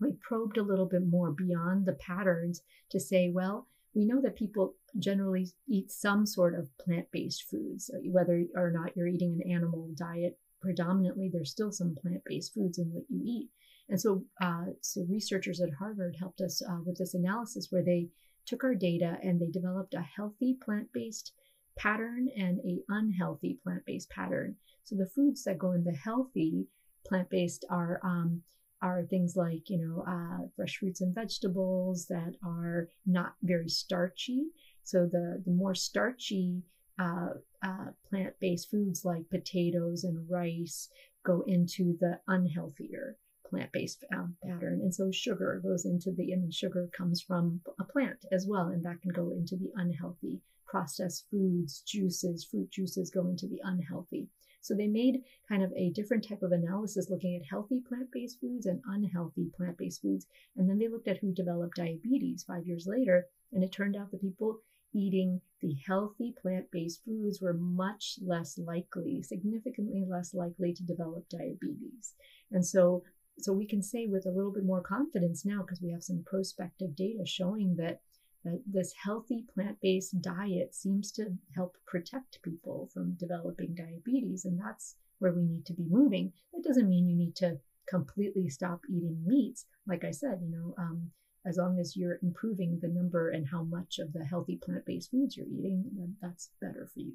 we 0.00 0.12
probed 0.20 0.58
a 0.58 0.62
little 0.62 0.86
bit 0.86 1.06
more 1.06 1.30
beyond 1.30 1.86
the 1.86 1.92
patterns 1.92 2.62
to 2.90 2.98
say, 2.98 3.30
well, 3.32 3.68
we 3.94 4.04
know 4.04 4.20
that 4.22 4.36
people 4.36 4.74
generally 4.98 5.48
eat 5.68 5.90
some 5.90 6.26
sort 6.26 6.58
of 6.58 6.68
plant 6.78 7.06
based 7.12 7.44
foods, 7.50 7.90
uh, 7.94 7.98
whether 8.10 8.44
or 8.54 8.70
not 8.70 8.96
you're 8.96 9.08
eating 9.08 9.40
an 9.40 9.52
animal 9.52 9.88
diet. 9.94 10.38
Predominantly, 10.60 11.30
there's 11.32 11.50
still 11.50 11.72
some 11.72 11.96
plant 12.00 12.22
based 12.24 12.54
foods 12.54 12.78
in 12.78 12.86
what 12.92 13.04
you 13.08 13.22
eat. 13.24 13.48
And 13.90 14.00
so, 14.00 14.22
uh, 14.40 14.66
so 14.80 15.04
researchers 15.08 15.60
at 15.60 15.74
Harvard 15.78 16.14
helped 16.16 16.40
us 16.40 16.62
uh, 16.62 16.78
with 16.86 16.96
this 16.96 17.14
analysis 17.14 17.66
where 17.70 17.82
they 17.82 18.08
took 18.46 18.62
our 18.62 18.74
data 18.76 19.18
and 19.22 19.40
they 19.40 19.50
developed 19.50 19.94
a 19.94 20.00
healthy 20.00 20.54
plant 20.54 20.92
based 20.92 21.32
pattern 21.76 22.28
and 22.36 22.60
a 22.60 22.78
unhealthy 22.88 23.58
plant 23.64 23.84
based 23.84 24.08
pattern. 24.08 24.54
So 24.84 24.94
the 24.94 25.10
foods 25.14 25.42
that 25.44 25.58
go 25.58 25.72
in 25.72 25.82
the 25.82 25.92
healthy 25.92 26.68
plant 27.04 27.30
based 27.30 27.64
are 27.68 28.00
um, 28.04 28.42
are 28.80 29.02
things 29.02 29.34
like, 29.36 29.68
you 29.68 29.78
know, 29.78 30.04
uh, 30.06 30.46
fresh 30.56 30.78
fruits 30.78 31.00
and 31.00 31.14
vegetables 31.14 32.06
that 32.06 32.34
are 32.44 32.88
not 33.04 33.34
very 33.42 33.68
starchy. 33.68 34.46
So 34.84 35.06
the, 35.06 35.42
the 35.44 35.52
more 35.52 35.74
starchy 35.74 36.62
uh, 36.98 37.30
uh, 37.62 37.86
plant 38.08 38.34
based 38.40 38.70
foods 38.70 39.04
like 39.04 39.28
potatoes 39.30 40.04
and 40.04 40.30
rice 40.30 40.88
go 41.24 41.42
into 41.46 41.98
the 42.00 42.20
unhealthier 42.28 43.16
plant 43.50 43.70
based 43.72 44.04
um, 44.14 44.36
pattern. 44.42 44.80
And 44.82 44.94
so 44.94 45.10
sugar 45.10 45.60
goes 45.62 45.84
into 45.84 46.12
the, 46.12 46.32
I 46.32 46.36
mean, 46.36 46.50
sugar 46.50 46.88
comes 46.96 47.20
from 47.20 47.60
a 47.78 47.84
plant 47.84 48.24
as 48.32 48.46
well, 48.48 48.68
and 48.68 48.84
that 48.84 49.02
can 49.02 49.12
go 49.12 49.32
into 49.32 49.56
the 49.56 49.70
unhealthy. 49.76 50.40
Processed 50.66 51.26
foods, 51.30 51.82
juices, 51.86 52.46
fruit 52.48 52.70
juices 52.70 53.10
go 53.10 53.26
into 53.26 53.48
the 53.48 53.60
unhealthy. 53.64 54.28
So 54.60 54.74
they 54.74 54.86
made 54.86 55.22
kind 55.48 55.62
of 55.62 55.72
a 55.74 55.90
different 55.90 56.26
type 56.28 56.42
of 56.42 56.52
analysis 56.52 57.08
looking 57.10 57.34
at 57.34 57.48
healthy 57.48 57.82
plant 57.88 58.08
based 58.12 58.40
foods 58.40 58.66
and 58.66 58.80
unhealthy 58.86 59.50
plant 59.56 59.78
based 59.78 60.02
foods. 60.02 60.26
And 60.56 60.68
then 60.68 60.78
they 60.78 60.88
looked 60.88 61.08
at 61.08 61.18
who 61.18 61.32
developed 61.32 61.76
diabetes 61.76 62.44
five 62.44 62.66
years 62.66 62.86
later. 62.86 63.26
And 63.52 63.64
it 63.64 63.72
turned 63.72 63.96
out 63.96 64.10
the 64.10 64.18
people 64.18 64.60
eating 64.92 65.40
the 65.60 65.76
healthy 65.86 66.34
plant 66.40 66.66
based 66.70 67.04
foods 67.04 67.40
were 67.40 67.54
much 67.54 68.18
less 68.22 68.58
likely, 68.58 69.22
significantly 69.22 70.04
less 70.06 70.34
likely 70.34 70.72
to 70.74 70.82
develop 70.84 71.28
diabetes. 71.28 72.14
And 72.50 72.66
so, 72.66 73.04
so 73.38 73.52
we 73.52 73.66
can 73.66 73.82
say 73.82 74.06
with 74.06 74.26
a 74.26 74.30
little 74.30 74.52
bit 74.52 74.64
more 74.64 74.82
confidence 74.82 75.44
now, 75.44 75.62
because 75.62 75.80
we 75.80 75.90
have 75.90 76.02
some 76.02 76.24
prospective 76.26 76.94
data 76.94 77.24
showing 77.24 77.76
that, 77.76 78.00
that 78.44 78.62
this 78.66 78.92
healthy 79.02 79.44
plant 79.54 79.78
based 79.80 80.20
diet 80.20 80.74
seems 80.74 81.10
to 81.12 81.36
help 81.54 81.76
protect 81.86 82.42
people 82.42 82.90
from 82.92 83.16
developing 83.18 83.74
diabetes. 83.74 84.44
And 84.44 84.60
that's 84.60 84.96
where 85.18 85.32
we 85.32 85.42
need 85.42 85.66
to 85.66 85.74
be 85.74 85.86
moving. 85.88 86.32
That 86.52 86.64
doesn't 86.64 86.88
mean 86.88 87.08
you 87.08 87.16
need 87.16 87.36
to 87.36 87.58
completely 87.88 88.48
stop 88.48 88.80
eating 88.88 89.22
meats. 89.26 89.66
Like 89.86 90.04
I 90.04 90.10
said, 90.10 90.40
you 90.42 90.50
know, 90.50 90.74
um, 90.78 91.10
as 91.46 91.56
long 91.56 91.78
as 91.78 91.96
you're 91.96 92.18
improving 92.22 92.78
the 92.80 92.88
number 92.88 93.30
and 93.30 93.48
how 93.48 93.62
much 93.62 93.98
of 93.98 94.12
the 94.12 94.24
healthy 94.24 94.56
plant-based 94.56 95.10
foods 95.10 95.36
you're 95.36 95.46
eating 95.46 95.84
that's 96.20 96.50
better 96.60 96.88
for 96.92 97.00
you 97.00 97.14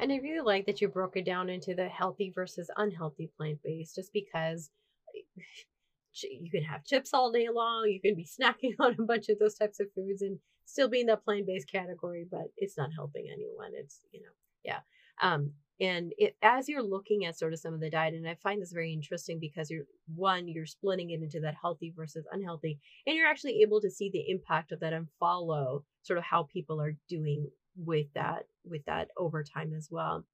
and 0.00 0.12
i 0.12 0.16
really 0.16 0.44
like 0.44 0.66
that 0.66 0.80
you 0.80 0.88
broke 0.88 1.16
it 1.16 1.24
down 1.24 1.48
into 1.48 1.74
the 1.74 1.88
healthy 1.88 2.32
versus 2.34 2.70
unhealthy 2.76 3.30
plant-based 3.36 3.94
just 3.94 4.12
because 4.12 4.70
you 6.22 6.50
can 6.50 6.62
have 6.62 6.84
chips 6.84 7.14
all 7.14 7.32
day 7.32 7.48
long 7.52 7.88
you 7.88 8.00
can 8.00 8.14
be 8.14 8.26
snacking 8.26 8.74
on 8.78 8.94
a 8.98 9.02
bunch 9.02 9.28
of 9.28 9.38
those 9.38 9.54
types 9.54 9.80
of 9.80 9.86
foods 9.94 10.22
and 10.22 10.38
still 10.64 10.88
be 10.88 11.00
in 11.00 11.06
that 11.06 11.24
plant-based 11.24 11.70
category 11.70 12.26
but 12.30 12.52
it's 12.56 12.78
not 12.78 12.90
helping 12.94 13.26
anyone 13.32 13.70
it's 13.74 14.00
you 14.12 14.20
know 14.20 14.32
yeah. 14.64 14.78
Um 15.20 15.52
and 15.80 16.12
it 16.18 16.36
as 16.42 16.68
you're 16.68 16.82
looking 16.82 17.24
at 17.24 17.36
sort 17.36 17.52
of 17.52 17.58
some 17.58 17.74
of 17.74 17.80
the 17.80 17.90
diet 17.90 18.14
and 18.14 18.28
i 18.28 18.34
find 18.36 18.60
this 18.60 18.72
very 18.72 18.92
interesting 18.92 19.40
because 19.40 19.70
you're 19.70 19.84
one 20.14 20.46
you're 20.46 20.66
splitting 20.66 21.10
it 21.10 21.22
into 21.22 21.40
that 21.40 21.56
healthy 21.60 21.92
versus 21.96 22.26
unhealthy 22.30 22.78
and 23.06 23.16
you're 23.16 23.28
actually 23.28 23.62
able 23.62 23.80
to 23.80 23.90
see 23.90 24.10
the 24.12 24.30
impact 24.30 24.70
of 24.70 24.80
that 24.80 24.92
and 24.92 25.08
follow 25.18 25.84
sort 26.02 26.18
of 26.18 26.24
how 26.24 26.44
people 26.44 26.80
are 26.80 26.94
doing 27.08 27.48
with 27.76 28.06
that 28.14 28.44
with 28.64 28.84
that 28.86 29.08
over 29.16 29.42
time 29.42 29.72
as 29.76 29.88
well. 29.90 30.24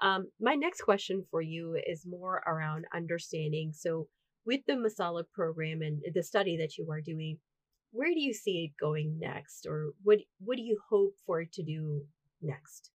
Um, 0.00 0.28
my 0.40 0.54
next 0.54 0.82
question 0.82 1.24
for 1.30 1.42
you 1.42 1.76
is 1.86 2.06
more 2.06 2.42
around 2.46 2.86
understanding 2.94 3.72
so 3.72 4.08
with 4.48 4.62
the 4.66 4.72
masala 4.72 5.22
program 5.34 5.82
and 5.82 6.02
the 6.14 6.22
study 6.22 6.56
that 6.56 6.78
you 6.78 6.90
are 6.90 7.02
doing 7.02 7.38
where 7.92 8.12
do 8.12 8.20
you 8.20 8.32
see 8.32 8.64
it 8.64 8.80
going 8.80 9.18
next 9.20 9.66
or 9.68 9.92
what 10.02 10.18
what 10.40 10.56
do 10.56 10.62
you 10.62 10.78
hope 10.90 11.14
for 11.26 11.42
it 11.42 11.52
to 11.52 11.62
do 11.62 12.02
next 12.40 12.90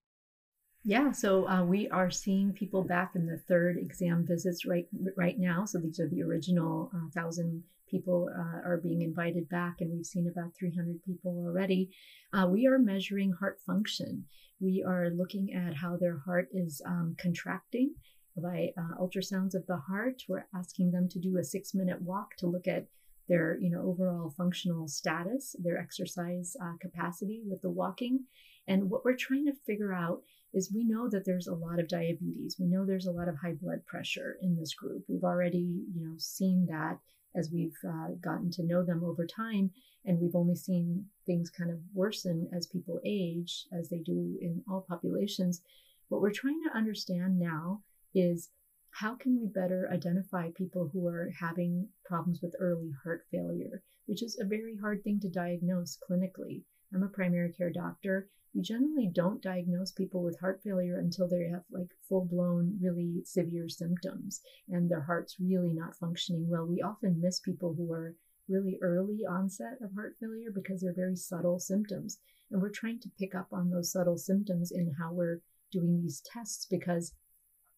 yeah, 0.84 1.12
so 1.12 1.48
uh, 1.48 1.62
we 1.62 1.88
are 1.90 2.10
seeing 2.10 2.52
people 2.52 2.82
back 2.82 3.12
in 3.14 3.26
the 3.26 3.38
third 3.48 3.76
exam 3.78 4.26
visits 4.26 4.66
right 4.66 4.86
right 5.16 5.38
now. 5.38 5.64
So 5.64 5.78
these 5.78 6.00
are 6.00 6.08
the 6.08 6.24
original 6.24 6.90
uh, 6.92 7.08
thousand 7.14 7.62
people 7.88 8.28
uh, 8.36 8.68
are 8.68 8.80
being 8.82 9.02
invited 9.02 9.48
back, 9.48 9.76
and 9.78 9.92
we've 9.92 10.04
seen 10.04 10.26
about 10.26 10.56
300 10.58 11.00
people 11.04 11.44
already. 11.46 11.90
Uh, 12.32 12.48
we 12.48 12.66
are 12.66 12.80
measuring 12.80 13.32
heart 13.38 13.60
function. 13.64 14.24
We 14.60 14.84
are 14.84 15.10
looking 15.10 15.52
at 15.54 15.76
how 15.76 15.98
their 15.98 16.18
heart 16.18 16.48
is 16.52 16.82
um, 16.84 17.14
contracting 17.16 17.94
by 18.36 18.72
uh, 18.78 19.00
ultrasounds 19.00 19.54
of 19.54 19.66
the 19.66 19.76
heart. 19.76 20.22
We're 20.28 20.46
asking 20.54 20.90
them 20.90 21.08
to 21.10 21.18
do 21.18 21.38
a 21.38 21.44
six 21.44 21.74
minute 21.74 22.00
walk 22.02 22.36
to 22.38 22.46
look 22.46 22.66
at 22.66 22.86
their 23.28 23.58
you 23.60 23.70
know 23.70 23.82
overall 23.82 24.30
functional 24.36 24.88
status, 24.88 25.54
their 25.58 25.78
exercise 25.78 26.56
uh, 26.62 26.74
capacity 26.80 27.42
with 27.46 27.62
the 27.62 27.70
walking, 27.70 28.24
and 28.66 28.90
what 28.90 29.04
we're 29.04 29.16
trying 29.16 29.46
to 29.46 29.52
figure 29.66 29.92
out 29.92 30.22
is 30.54 30.72
we 30.72 30.84
know 30.84 31.08
that 31.08 31.24
there's 31.24 31.46
a 31.46 31.54
lot 31.54 31.80
of 31.80 31.88
diabetes. 31.88 32.56
We 32.58 32.66
know 32.66 32.84
there's 32.84 33.06
a 33.06 33.12
lot 33.12 33.28
of 33.28 33.36
high 33.36 33.54
blood 33.54 33.84
pressure 33.86 34.36
in 34.42 34.56
this 34.56 34.74
group. 34.74 35.04
We've 35.08 35.24
already, 35.24 35.86
you 35.94 36.04
know, 36.04 36.14
seen 36.18 36.66
that 36.66 36.98
as 37.34 37.50
we've 37.50 37.78
uh, 37.88 38.08
gotten 38.20 38.50
to 38.52 38.62
know 38.62 38.82
them 38.84 39.02
over 39.02 39.26
time, 39.26 39.70
and 40.04 40.20
we've 40.20 40.34
only 40.36 40.56
seen 40.56 41.06
things 41.26 41.48
kind 41.48 41.70
of 41.70 41.78
worsen 41.94 42.48
as 42.54 42.66
people 42.66 43.00
age, 43.04 43.66
as 43.72 43.88
they 43.88 44.00
do 44.00 44.36
in 44.40 44.62
all 44.68 44.84
populations. 44.86 45.62
What 46.08 46.20
we're 46.20 46.32
trying 46.32 46.60
to 46.64 46.76
understand 46.76 47.38
now 47.38 47.80
is 48.14 48.50
how 48.90 49.14
can 49.14 49.40
we 49.40 49.46
better 49.46 49.88
identify 49.92 50.50
people 50.50 50.88
who 50.92 51.06
are 51.06 51.30
having 51.38 51.88
problems 52.04 52.40
with 52.42 52.54
early 52.58 52.92
heart 53.02 53.24
failure, 53.30 53.82
which 54.06 54.22
is 54.22 54.38
a 54.38 54.44
very 54.44 54.76
hard 54.76 55.02
thing 55.02 55.18
to 55.20 55.28
diagnose 55.28 55.98
clinically. 56.08 56.64
I'm 56.94 57.02
a 57.02 57.08
primary 57.08 57.52
care 57.52 57.70
doctor, 57.70 58.28
we 58.54 58.60
generally 58.60 59.06
don't 59.06 59.40
diagnose 59.40 59.92
people 59.92 60.22
with 60.22 60.38
heart 60.40 60.60
failure 60.62 60.98
until 60.98 61.26
they 61.26 61.48
have 61.48 61.64
like 61.70 61.88
full 62.06 62.26
blown, 62.26 62.78
really 62.82 63.22
severe 63.24 63.68
symptoms 63.68 64.42
and 64.68 64.90
their 64.90 65.00
heart's 65.00 65.40
really 65.40 65.72
not 65.72 65.96
functioning 65.96 66.48
well. 66.48 66.66
We 66.66 66.82
often 66.82 67.20
miss 67.20 67.40
people 67.40 67.72
who 67.74 67.90
are 67.92 68.14
really 68.48 68.78
early 68.82 69.24
onset 69.24 69.78
of 69.80 69.94
heart 69.94 70.16
failure 70.20 70.50
because 70.54 70.82
they're 70.82 70.92
very 70.92 71.16
subtle 71.16 71.58
symptoms. 71.58 72.18
And 72.50 72.60
we're 72.60 72.68
trying 72.68 73.00
to 73.00 73.10
pick 73.18 73.34
up 73.34 73.48
on 73.52 73.70
those 73.70 73.90
subtle 73.90 74.18
symptoms 74.18 74.70
in 74.70 74.92
how 74.98 75.12
we're 75.14 75.40
doing 75.70 76.02
these 76.02 76.20
tests 76.20 76.66
because 76.66 77.14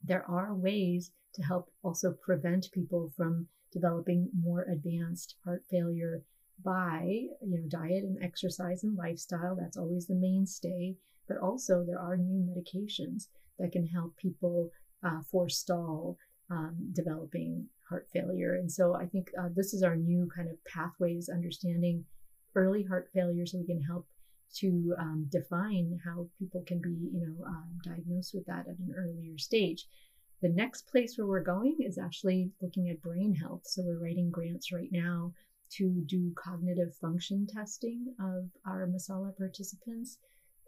there 0.04 0.24
are 0.28 0.54
ways 0.54 1.10
to 1.34 1.42
help 1.42 1.70
also 1.82 2.12
prevent 2.12 2.70
people 2.72 3.12
from 3.16 3.48
developing 3.72 4.28
more 4.38 4.62
advanced 4.70 5.34
heart 5.44 5.64
failure 5.70 6.22
by 6.64 7.02
you 7.42 7.58
know 7.58 7.68
diet 7.68 8.04
and 8.04 8.22
exercise 8.22 8.84
and 8.84 8.96
lifestyle. 8.96 9.56
That's 9.58 9.76
always 9.76 10.06
the 10.06 10.14
mainstay. 10.14 10.96
But 11.26 11.38
also 11.38 11.84
there 11.84 11.98
are 11.98 12.16
new 12.16 12.44
medications 12.44 13.28
that 13.58 13.72
can 13.72 13.86
help 13.86 14.16
people 14.16 14.70
uh, 15.02 15.22
forestall 15.30 16.18
um, 16.50 16.76
developing 16.92 17.66
heart 17.88 18.06
failure. 18.12 18.54
And 18.54 18.70
so 18.70 18.94
i 18.94 19.06
think 19.06 19.30
uh, 19.38 19.48
this 19.54 19.74
is 19.74 19.82
our 19.82 19.96
new 19.96 20.28
kind 20.34 20.48
of 20.48 20.56
pathways 20.64 21.28
understanding 21.28 22.04
early 22.54 22.84
heart 22.84 23.08
failure 23.12 23.46
so 23.46 23.58
we 23.58 23.66
can 23.66 23.82
help 23.82 24.06
to 24.60 24.94
um, 24.98 25.26
define 25.30 25.98
how 26.04 26.28
people 26.38 26.62
can 26.66 26.80
be 26.80 27.10
you 27.12 27.20
know 27.26 27.44
um, 27.46 27.78
diagnosed 27.84 28.34
with 28.34 28.46
that 28.46 28.66
at 28.68 28.78
an 28.78 28.94
earlier 28.96 29.38
stage. 29.38 29.86
The 30.42 30.48
next 30.48 30.86
place 30.88 31.16
where 31.16 31.26
we're 31.26 31.40
going 31.40 31.78
is 31.80 31.96
actually 31.96 32.50
looking 32.60 32.90
at 32.90 33.02
brain 33.02 33.34
health. 33.34 33.62
So 33.64 33.82
we're 33.82 34.02
writing 34.02 34.30
grants 34.30 34.72
right 34.72 34.90
now 34.92 35.32
to 35.76 36.02
do 36.06 36.32
cognitive 36.36 36.94
function 36.96 37.46
testing 37.46 38.14
of 38.20 38.50
our 38.66 38.86
Masala 38.86 39.36
participants 39.36 40.18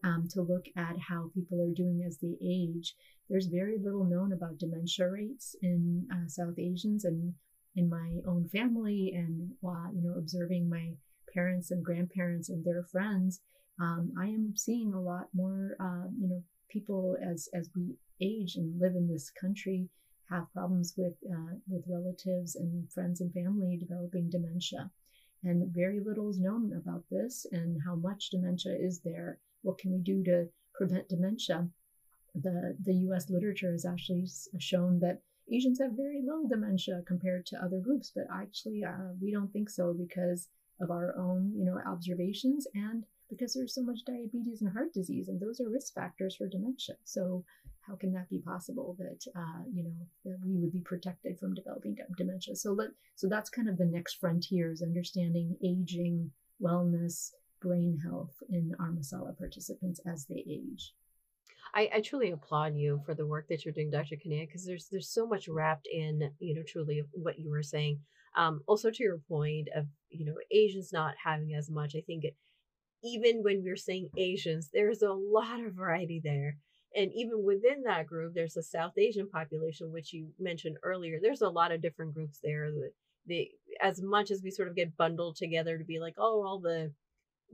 um, 0.04 0.28
to 0.30 0.42
look 0.42 0.66
at 0.76 0.98
how 0.98 1.30
people 1.34 1.60
are 1.60 1.74
doing 1.74 2.02
as 2.06 2.18
they 2.18 2.36
age. 2.42 2.94
There's 3.28 3.46
very 3.46 3.76
little 3.78 4.04
known 4.04 4.32
about 4.32 4.58
dementia 4.58 5.10
rates 5.10 5.56
in 5.62 6.06
uh, 6.12 6.28
South 6.28 6.58
Asians 6.58 7.04
and 7.04 7.34
in 7.74 7.90
my 7.90 8.20
own 8.26 8.48
family, 8.48 9.12
and 9.14 9.50
while 9.60 9.92
you 9.94 10.02
know 10.02 10.14
observing 10.16 10.68
my 10.68 10.92
parents 11.34 11.70
and 11.70 11.84
grandparents 11.84 12.48
and 12.48 12.64
their 12.64 12.82
friends, 12.82 13.40
um, 13.80 14.12
I 14.18 14.26
am 14.26 14.54
seeing 14.56 14.94
a 14.94 15.00
lot 15.00 15.28
more 15.34 15.76
uh, 15.80 16.08
you 16.18 16.28
know 16.28 16.42
people 16.68 17.16
as 17.22 17.48
as 17.54 17.70
we 17.76 17.96
age 18.20 18.56
and 18.56 18.80
live 18.80 18.94
in 18.96 19.06
this 19.08 19.30
country 19.30 19.88
have 20.30 20.52
problems 20.52 20.94
with 20.96 21.14
uh, 21.30 21.54
with 21.68 21.84
relatives 21.88 22.56
and 22.56 22.90
friends 22.90 23.20
and 23.20 23.32
family 23.32 23.76
developing 23.76 24.30
dementia. 24.30 24.90
And 25.44 25.72
very 25.72 26.00
little 26.00 26.30
is 26.30 26.40
known 26.40 26.72
about 26.72 27.04
this 27.10 27.46
and 27.52 27.80
how 27.84 27.94
much 27.94 28.30
dementia 28.30 28.74
is 28.74 29.00
there. 29.00 29.38
What 29.62 29.78
can 29.78 29.92
we 29.92 29.98
do 29.98 30.24
to 30.24 30.48
prevent 30.74 31.08
dementia? 31.08 31.68
The 32.34 32.76
the 32.82 32.94
U.S. 33.08 33.30
literature 33.30 33.72
has 33.72 33.84
actually 33.84 34.26
shown 34.58 34.98
that 35.00 35.20
Asians 35.52 35.78
have 35.78 35.92
very 35.92 36.22
low 36.22 36.48
dementia 36.48 37.02
compared 37.06 37.46
to 37.46 37.62
other 37.62 37.78
groups, 37.78 38.10
but 38.14 38.26
actually 38.32 38.82
uh, 38.84 39.12
we 39.20 39.30
don't 39.30 39.52
think 39.52 39.70
so 39.70 39.92
because 39.94 40.48
of 40.80 40.90
our 40.90 41.16
own 41.16 41.52
you 41.56 41.64
know 41.64 41.78
observations 41.86 42.66
and 42.74 43.04
because 43.28 43.54
there's 43.54 43.74
so 43.74 43.82
much 43.82 44.04
diabetes 44.06 44.62
and 44.62 44.72
heart 44.72 44.92
disease, 44.92 45.28
and 45.28 45.40
those 45.40 45.60
are 45.60 45.68
risk 45.68 45.94
factors 45.94 46.36
for 46.36 46.48
dementia. 46.48 46.96
So 47.04 47.44
how 47.86 47.94
can 47.94 48.12
that 48.12 48.28
be 48.28 48.38
possible 48.38 48.96
that 48.98 49.24
uh, 49.36 49.62
you 49.72 49.84
know 49.84 49.92
that 50.24 50.38
we 50.44 50.56
would 50.56 50.72
be 50.72 50.80
protected 50.80 51.38
from 51.38 51.54
developing 51.54 51.96
dementia 52.16 52.54
so 52.56 52.72
let 52.72 52.88
so 53.14 53.28
that's 53.28 53.50
kind 53.50 53.68
of 53.68 53.78
the 53.78 53.84
next 53.84 54.14
frontier 54.14 54.70
is 54.70 54.82
understanding 54.82 55.56
aging 55.64 56.30
wellness 56.60 57.30
brain 57.60 57.98
health 58.04 58.34
in 58.50 58.72
our 58.80 58.90
masala 58.90 59.36
participants 59.38 60.00
as 60.06 60.26
they 60.26 60.44
age 60.48 60.94
I, 61.74 61.90
I 61.96 62.00
truly 62.00 62.30
applaud 62.30 62.74
you 62.76 63.02
for 63.04 63.14
the 63.14 63.26
work 63.26 63.48
that 63.48 63.64
you're 63.64 63.74
doing, 63.74 63.90
Dr. 63.90 64.16
Kanaya, 64.16 64.46
because 64.46 64.64
there's 64.64 64.88
there's 64.90 65.10
so 65.12 65.26
much 65.26 65.46
wrapped 65.46 65.86
in, 65.92 66.30
you 66.38 66.54
know, 66.54 66.62
truly 66.66 67.02
what 67.12 67.38
you 67.38 67.50
were 67.50 67.62
saying. 67.62 68.00
Um, 68.34 68.62
also 68.66 68.90
to 68.90 69.02
your 69.02 69.18
point 69.28 69.68
of, 69.74 69.84
you 70.08 70.24
know, 70.24 70.36
Asians 70.50 70.90
not 70.90 71.14
having 71.22 71.54
as 71.54 71.68
much, 71.68 71.94
I 71.94 72.00
think 72.06 72.24
even 73.02 73.42
when 73.42 73.62
we're 73.62 73.76
saying 73.76 74.10
Asians, 74.16 74.70
there's 74.72 75.02
a 75.02 75.12
lot 75.12 75.60
of 75.60 75.74
variety 75.74 76.20
there. 76.22 76.56
And 76.94 77.12
even 77.12 77.44
within 77.44 77.82
that 77.84 78.06
group 78.06 78.32
there's 78.34 78.56
a 78.56 78.62
south 78.62 78.92
asian 78.96 79.28
population 79.28 79.92
which 79.92 80.14
you 80.14 80.28
mentioned 80.38 80.78
earlier. 80.82 81.18
There's 81.20 81.42
a 81.42 81.48
lot 81.48 81.72
of 81.72 81.82
different 81.82 82.14
groups 82.14 82.38
there 82.42 82.70
they 83.28 83.50
as 83.82 84.00
much 84.00 84.30
as 84.30 84.42
we 84.42 84.50
sort 84.50 84.68
of 84.68 84.76
get 84.76 84.96
bundled 84.96 85.36
together 85.36 85.78
to 85.78 85.84
be 85.84 85.98
like 85.98 86.14
oh 86.18 86.44
all 86.44 86.58
the 86.58 86.92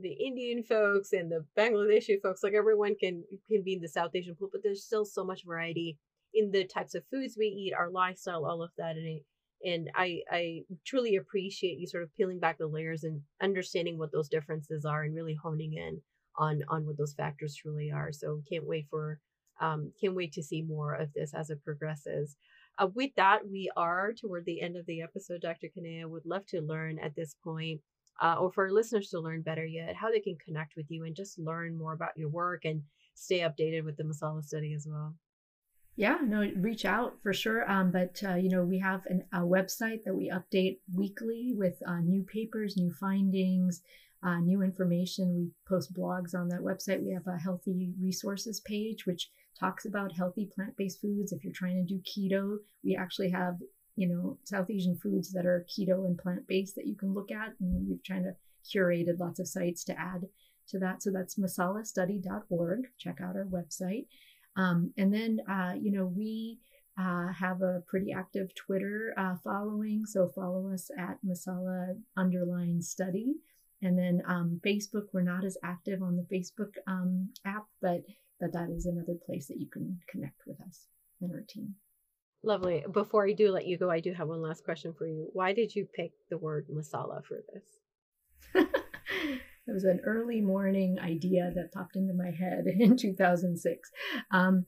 the 0.00 0.12
indian 0.12 0.62
folks 0.62 1.12
and 1.12 1.30
the 1.30 1.44
bangladeshi 1.56 2.20
folks 2.22 2.42
like 2.42 2.54
everyone 2.54 2.94
can 2.94 3.22
can 3.48 3.62
be 3.62 3.74
in 3.74 3.80
the 3.80 3.88
south 3.88 4.10
asian 4.14 4.34
pool 4.34 4.48
but 4.50 4.62
there's 4.62 4.84
still 4.84 5.04
so 5.04 5.24
much 5.24 5.44
variety 5.44 5.98
in 6.34 6.50
the 6.50 6.64
types 6.64 6.94
of 6.94 7.04
foods 7.10 7.36
we 7.38 7.46
eat 7.46 7.74
our 7.74 7.90
lifestyle 7.90 8.44
all 8.46 8.62
of 8.62 8.70
that 8.78 8.96
and 8.96 9.20
and 9.64 9.90
I 9.94 10.22
I 10.30 10.62
truly 10.84 11.16
appreciate 11.16 11.78
you 11.78 11.86
sort 11.86 12.02
of 12.02 12.14
peeling 12.14 12.38
back 12.38 12.58
the 12.58 12.66
layers 12.66 13.04
and 13.04 13.22
understanding 13.40 13.98
what 13.98 14.12
those 14.12 14.28
differences 14.28 14.84
are 14.84 15.02
and 15.02 15.14
really 15.14 15.34
honing 15.34 15.74
in 15.74 16.00
on 16.36 16.62
on 16.68 16.86
what 16.86 16.98
those 16.98 17.14
factors 17.14 17.54
truly 17.54 17.90
are. 17.90 18.12
So 18.12 18.42
can't 18.48 18.66
wait 18.66 18.86
for 18.90 19.20
um, 19.60 19.92
can't 20.00 20.14
wait 20.14 20.32
to 20.32 20.42
see 20.42 20.62
more 20.62 20.94
of 20.94 21.12
this 21.12 21.34
as 21.34 21.50
it 21.50 21.64
progresses. 21.64 22.36
Uh, 22.78 22.88
with 22.94 23.10
that, 23.16 23.48
we 23.48 23.70
are 23.76 24.12
toward 24.12 24.44
the 24.44 24.60
end 24.60 24.76
of 24.76 24.86
the 24.86 25.02
episode. 25.02 25.42
Dr. 25.42 25.68
Kanaya 25.68 26.08
would 26.08 26.26
love 26.26 26.46
to 26.46 26.60
learn 26.60 26.98
at 26.98 27.14
this 27.14 27.36
point, 27.44 27.80
uh, 28.20 28.36
or 28.40 28.50
for 28.50 28.64
our 28.64 28.72
listeners 28.72 29.10
to 29.10 29.20
learn 29.20 29.42
better 29.42 29.66
yet, 29.66 29.94
how 29.94 30.10
they 30.10 30.20
can 30.20 30.36
connect 30.44 30.74
with 30.76 30.86
you 30.90 31.04
and 31.04 31.14
just 31.14 31.38
learn 31.38 31.76
more 31.76 31.92
about 31.92 32.16
your 32.16 32.30
work 32.30 32.64
and 32.64 32.82
stay 33.14 33.40
updated 33.40 33.84
with 33.84 33.96
the 33.96 34.04
Masala 34.04 34.42
study 34.42 34.72
as 34.72 34.86
well. 34.88 35.14
Yeah, 35.94 36.18
no, 36.22 36.50
reach 36.56 36.84
out 36.86 37.18
for 37.22 37.34
sure. 37.34 37.70
Um, 37.70 37.90
but 37.90 38.22
uh, 38.26 38.34
you 38.34 38.48
know, 38.48 38.64
we 38.64 38.78
have 38.78 39.04
an, 39.06 39.24
a 39.32 39.40
website 39.40 40.04
that 40.04 40.14
we 40.14 40.30
update 40.30 40.78
weekly 40.94 41.52
with 41.54 41.74
uh, 41.86 42.00
new 42.00 42.22
papers, 42.22 42.76
new 42.76 42.92
findings, 42.92 43.82
uh, 44.22 44.38
new 44.38 44.62
information. 44.62 45.34
We 45.36 45.50
post 45.68 45.92
blogs 45.92 46.34
on 46.34 46.48
that 46.48 46.60
website. 46.60 47.04
We 47.04 47.12
have 47.12 47.26
a 47.26 47.38
healthy 47.38 47.92
resources 48.00 48.60
page, 48.60 49.04
which 49.04 49.28
talks 49.58 49.84
about 49.84 50.16
healthy 50.16 50.48
plant-based 50.54 51.00
foods. 51.00 51.30
If 51.30 51.44
you're 51.44 51.52
trying 51.52 51.76
to 51.76 51.94
do 51.94 52.00
keto, 52.00 52.56
we 52.82 52.96
actually 52.96 53.30
have 53.30 53.58
you 53.94 54.08
know 54.08 54.38
South 54.44 54.70
Asian 54.70 54.96
foods 54.96 55.30
that 55.32 55.44
are 55.44 55.66
keto 55.68 56.06
and 56.06 56.16
plant-based 56.16 56.74
that 56.76 56.86
you 56.86 56.96
can 56.96 57.12
look 57.12 57.30
at, 57.30 57.52
and 57.60 57.86
we've 57.86 58.02
trying 58.02 58.24
to 58.24 58.34
curated 58.64 59.18
lots 59.18 59.40
of 59.40 59.48
sites 59.48 59.84
to 59.84 59.98
add 59.98 60.22
to 60.68 60.78
that. 60.78 61.02
So 61.02 61.10
that's 61.10 61.38
masalastudy.org. 61.38 62.80
Check 62.98 63.20
out 63.20 63.36
our 63.36 63.44
website. 63.44 64.06
Um, 64.56 64.92
and 64.96 65.12
then, 65.12 65.40
uh, 65.50 65.72
you 65.80 65.92
know, 65.92 66.06
we 66.06 66.58
uh, 67.00 67.32
have 67.32 67.62
a 67.62 67.82
pretty 67.86 68.12
active 68.12 68.54
Twitter 68.54 69.14
uh, 69.16 69.34
following. 69.42 70.04
So 70.06 70.28
follow 70.28 70.72
us 70.72 70.90
at 70.98 71.18
Masala 71.26 71.96
underline 72.16 72.82
study. 72.82 73.34
And 73.80 73.98
then 73.98 74.22
um, 74.26 74.60
Facebook, 74.64 75.06
we're 75.12 75.22
not 75.22 75.44
as 75.44 75.56
active 75.64 76.02
on 76.02 76.16
the 76.16 76.36
Facebook 76.36 76.74
um, 76.86 77.30
app, 77.44 77.64
but 77.80 78.02
but 78.40 78.52
that 78.52 78.70
is 78.70 78.86
another 78.86 79.14
place 79.24 79.46
that 79.46 79.60
you 79.60 79.68
can 79.68 80.00
connect 80.08 80.42
with 80.48 80.60
us 80.62 80.88
and 81.20 81.32
our 81.32 81.44
team. 81.48 81.76
Lovely. 82.42 82.84
Before 82.92 83.24
I 83.24 83.32
do 83.32 83.52
let 83.52 83.66
you 83.66 83.78
go, 83.78 83.88
I 83.88 84.00
do 84.00 84.12
have 84.12 84.26
one 84.26 84.42
last 84.42 84.64
question 84.64 84.92
for 84.92 85.06
you. 85.06 85.28
Why 85.32 85.52
did 85.52 85.74
you 85.76 85.86
pick 85.94 86.10
the 86.28 86.38
word 86.38 86.66
masala 86.68 87.24
for 87.24 87.38
this? 87.52 88.64
It 89.66 89.72
was 89.72 89.84
an 89.84 90.00
early 90.04 90.40
morning 90.40 90.98
idea 90.98 91.52
that 91.54 91.72
popped 91.72 91.96
into 91.96 92.14
my 92.14 92.30
head 92.30 92.66
in 92.78 92.96
2006. 92.96 93.90
Um, 94.30 94.66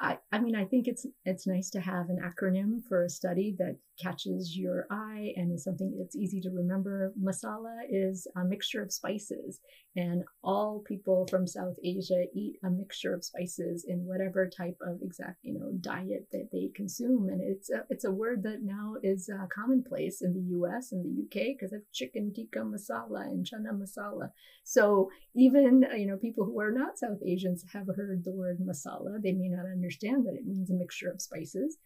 I, 0.00 0.18
I 0.30 0.38
mean, 0.38 0.54
I 0.54 0.64
think 0.64 0.86
it's 0.86 1.06
it's 1.24 1.46
nice 1.46 1.70
to 1.70 1.80
have 1.80 2.08
an 2.08 2.20
acronym 2.22 2.84
for 2.88 3.02
a 3.02 3.08
study 3.10 3.56
that 3.58 3.76
catches 4.00 4.56
your 4.56 4.86
eye 4.92 5.32
and 5.34 5.52
is 5.52 5.64
something 5.64 5.92
that's 5.98 6.14
easy 6.14 6.40
to 6.42 6.50
remember. 6.50 7.12
Masala 7.20 7.80
is 7.90 8.28
a 8.36 8.44
mixture 8.44 8.80
of 8.80 8.92
spices, 8.92 9.58
and 9.96 10.22
all 10.44 10.84
people 10.86 11.26
from 11.28 11.48
South 11.48 11.74
Asia 11.82 12.26
eat 12.32 12.60
a 12.64 12.70
mixture 12.70 13.12
of 13.12 13.24
spices 13.24 13.86
in 13.88 14.06
whatever 14.06 14.48
type 14.48 14.76
of 14.86 15.00
exact 15.02 15.38
you 15.42 15.54
know 15.54 15.72
diet 15.80 16.28
that 16.30 16.48
they 16.52 16.70
consume. 16.76 17.28
And 17.28 17.40
it's 17.40 17.68
a, 17.70 17.84
it's 17.90 18.04
a 18.04 18.12
word 18.12 18.44
that 18.44 18.62
now 18.62 18.94
is 19.02 19.28
uh, 19.28 19.46
commonplace 19.52 20.22
in 20.22 20.32
the 20.32 20.46
U.S. 20.58 20.92
and 20.92 21.04
the 21.04 21.22
U.K. 21.22 21.56
because 21.58 21.72
of 21.72 21.82
chicken 21.92 22.32
tikka 22.32 22.60
masala 22.60 23.22
and 23.22 23.44
chana 23.44 23.72
masala. 23.72 24.30
So 24.62 25.10
even 25.34 25.84
you 25.96 26.06
know 26.06 26.18
people 26.18 26.44
who 26.44 26.60
are 26.60 26.70
not 26.70 27.00
South 27.00 27.18
Asians 27.26 27.64
have 27.72 27.88
heard 27.96 28.22
the 28.24 28.32
word 28.32 28.58
masala. 28.60 29.20
They 29.20 29.32
may 29.32 29.48
not 29.48 29.66
understand 29.66 29.87
that 29.90 30.34
it 30.34 30.46
means 30.46 30.70
a 30.70 30.74
mixture 30.74 31.10
of 31.10 31.20
spices 31.20 31.78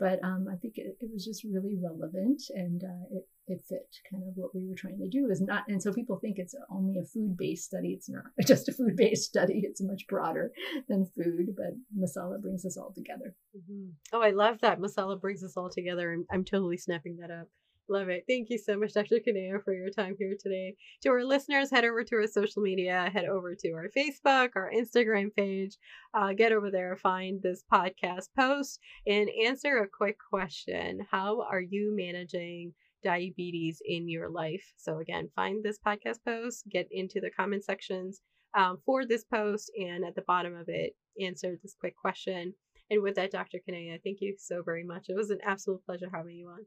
but 0.00 0.18
um, 0.24 0.46
I 0.50 0.56
think 0.56 0.78
it, 0.78 0.96
it, 0.98 1.10
was 1.12 1.26
just 1.26 1.44
really 1.44 1.76
relevant 1.76 2.42
and 2.54 2.82
uh, 2.82 3.04
it, 3.12 3.28
it 3.46 3.60
fit 3.68 3.86
kind 4.10 4.24
of 4.26 4.32
what 4.34 4.54
we 4.54 4.66
were 4.66 4.74
trying 4.74 4.98
to 4.98 5.08
do. 5.08 5.28
Is 5.30 5.42
not 5.42 5.64
and 5.68 5.80
so 5.80 5.92
people 5.92 6.18
think 6.18 6.38
it's 6.38 6.54
only 6.70 6.98
a 6.98 7.04
food-based 7.04 7.66
study. 7.66 7.90
It's 7.90 8.08
not 8.08 8.24
just 8.46 8.70
a 8.70 8.72
food-based 8.72 9.22
study. 9.22 9.60
It's 9.62 9.82
much 9.82 10.06
broader 10.08 10.52
than 10.88 11.04
food 11.14 11.54
but 11.54 11.74
masala 11.94 12.40
brings 12.40 12.64
us 12.64 12.78
all 12.78 12.94
together. 12.96 13.34
Mm-hmm. 13.54 13.90
oh 14.14 14.22
i 14.22 14.30
love 14.30 14.62
that. 14.62 14.80
Masala 14.80 15.20
brings 15.20 15.44
us 15.44 15.56
all 15.56 15.68
together. 15.68 16.12
I'm, 16.12 16.24
I'm 16.32 16.44
totally 16.44 16.78
snapping 16.78 17.18
that 17.20 17.30
up 17.30 17.48
Love 17.90 18.08
it. 18.08 18.22
Thank 18.28 18.50
you 18.50 18.56
so 18.56 18.76
much, 18.78 18.92
Dr. 18.92 19.18
Kanaya, 19.18 19.58
for 19.64 19.74
your 19.74 19.90
time 19.90 20.14
here 20.16 20.36
today. 20.38 20.76
To 21.02 21.08
our 21.08 21.24
listeners, 21.24 21.72
head 21.72 21.84
over 21.84 22.04
to 22.04 22.16
our 22.18 22.28
social 22.28 22.62
media, 22.62 23.10
head 23.12 23.24
over 23.24 23.56
to 23.56 23.70
our 23.72 23.88
Facebook, 23.88 24.50
our 24.54 24.70
Instagram 24.72 25.34
page, 25.34 25.76
uh, 26.14 26.32
get 26.32 26.52
over 26.52 26.70
there, 26.70 26.94
find 26.94 27.42
this 27.42 27.64
podcast 27.70 28.28
post, 28.38 28.78
and 29.08 29.28
answer 29.44 29.78
a 29.78 29.88
quick 29.88 30.18
question 30.30 31.00
How 31.10 31.42
are 31.42 31.60
you 31.60 31.92
managing? 31.94 32.74
diabetes 33.02 33.80
in 33.86 34.10
your 34.10 34.28
life. 34.28 34.74
So, 34.76 34.98
again, 34.98 35.30
find 35.34 35.64
this 35.64 35.78
podcast 35.78 36.18
post, 36.22 36.68
get 36.70 36.86
into 36.90 37.18
the 37.18 37.30
comment 37.30 37.64
sections 37.64 38.20
um, 38.54 38.76
for 38.84 39.06
this 39.06 39.24
post, 39.24 39.72
and 39.74 40.04
at 40.04 40.14
the 40.14 40.22
bottom 40.28 40.54
of 40.54 40.68
it, 40.68 40.94
answer 41.18 41.58
this 41.62 41.74
quick 41.80 41.96
question. 41.96 42.52
And 42.90 43.02
with 43.02 43.14
that, 43.14 43.30
Dr. 43.30 43.58
Kanaya, 43.66 43.98
thank 44.04 44.18
you 44.20 44.36
so 44.38 44.62
very 44.62 44.84
much. 44.84 45.06
It 45.08 45.16
was 45.16 45.30
an 45.30 45.38
absolute 45.42 45.82
pleasure 45.86 46.10
having 46.12 46.36
you 46.36 46.48
on. 46.48 46.66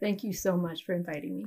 Thank 0.00 0.22
you 0.22 0.32
so 0.32 0.56
much 0.56 0.84
for 0.84 0.92
inviting 0.92 1.36
me. 1.36 1.46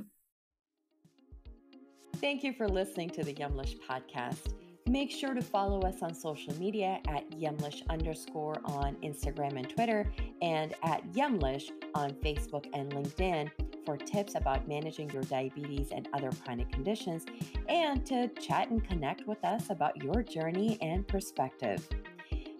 Thank 2.16 2.44
you 2.44 2.52
for 2.52 2.68
listening 2.68 3.10
to 3.10 3.24
the 3.24 3.34
Yumlish 3.34 3.76
podcast. 3.88 4.54
Make 4.88 5.10
sure 5.10 5.32
to 5.32 5.42
follow 5.42 5.80
us 5.82 6.02
on 6.02 6.12
social 6.14 6.54
media 6.58 7.00
at 7.08 7.30
Yumlish 7.30 7.82
underscore 7.88 8.60
on 8.64 8.96
Instagram 8.96 9.56
and 9.56 9.68
Twitter, 9.68 10.10
and 10.42 10.74
at 10.82 11.04
Yumlish 11.12 11.70
on 11.94 12.10
Facebook 12.14 12.68
and 12.74 12.92
LinkedIn 12.92 13.50
for 13.86 13.96
tips 13.96 14.34
about 14.34 14.68
managing 14.68 15.10
your 15.10 15.22
diabetes 15.24 15.90
and 15.92 16.08
other 16.12 16.30
chronic 16.44 16.70
conditions, 16.70 17.24
and 17.68 18.04
to 18.06 18.28
chat 18.40 18.70
and 18.70 18.86
connect 18.86 19.26
with 19.26 19.42
us 19.44 19.70
about 19.70 20.02
your 20.02 20.22
journey 20.22 20.78
and 20.80 21.06
perspective. 21.08 21.88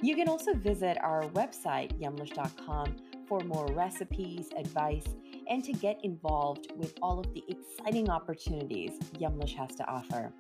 You 0.01 0.17
can 0.17 0.29
also 0.29 0.55
visit 0.55 0.99
our 1.01 1.23
website, 1.31 1.93
yumlish.com, 2.01 2.97
for 3.29 3.41
more 3.41 3.67
recipes, 3.67 4.49
advice, 4.57 5.07
and 5.49 5.65
to 5.65 5.73
get 5.73 5.99
involved 6.05 6.73
with 6.77 6.95
all 7.03 7.19
of 7.19 7.33
the 7.35 7.45
exciting 7.49 8.11
opportunities 8.11 8.93
Yumlish 9.19 9.55
has 9.57 9.75
to 9.77 9.87
offer. 9.87 10.33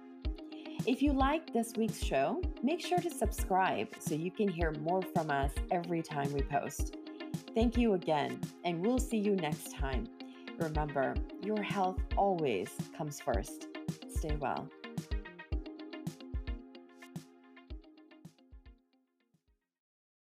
If 0.86 1.00
you 1.00 1.12
like 1.12 1.52
this 1.52 1.74
week's 1.76 2.02
show, 2.02 2.42
make 2.62 2.80
sure 2.80 2.98
to 2.98 3.10
subscribe 3.10 3.88
so 4.00 4.14
you 4.14 4.30
can 4.30 4.48
hear 4.48 4.72
more 4.80 5.02
from 5.14 5.30
us 5.30 5.52
every 5.70 6.02
time 6.02 6.32
we 6.32 6.42
post. 6.42 6.96
Thank 7.54 7.76
you 7.76 7.94
again, 7.94 8.40
and 8.64 8.84
we'll 8.84 8.98
see 8.98 9.18
you 9.18 9.36
next 9.36 9.72
time. 9.72 10.08
Remember, 10.58 11.14
your 11.42 11.62
health 11.62 12.00
always 12.16 12.70
comes 12.96 13.20
first. 13.20 13.68
Stay 14.08 14.36
well. 14.40 14.68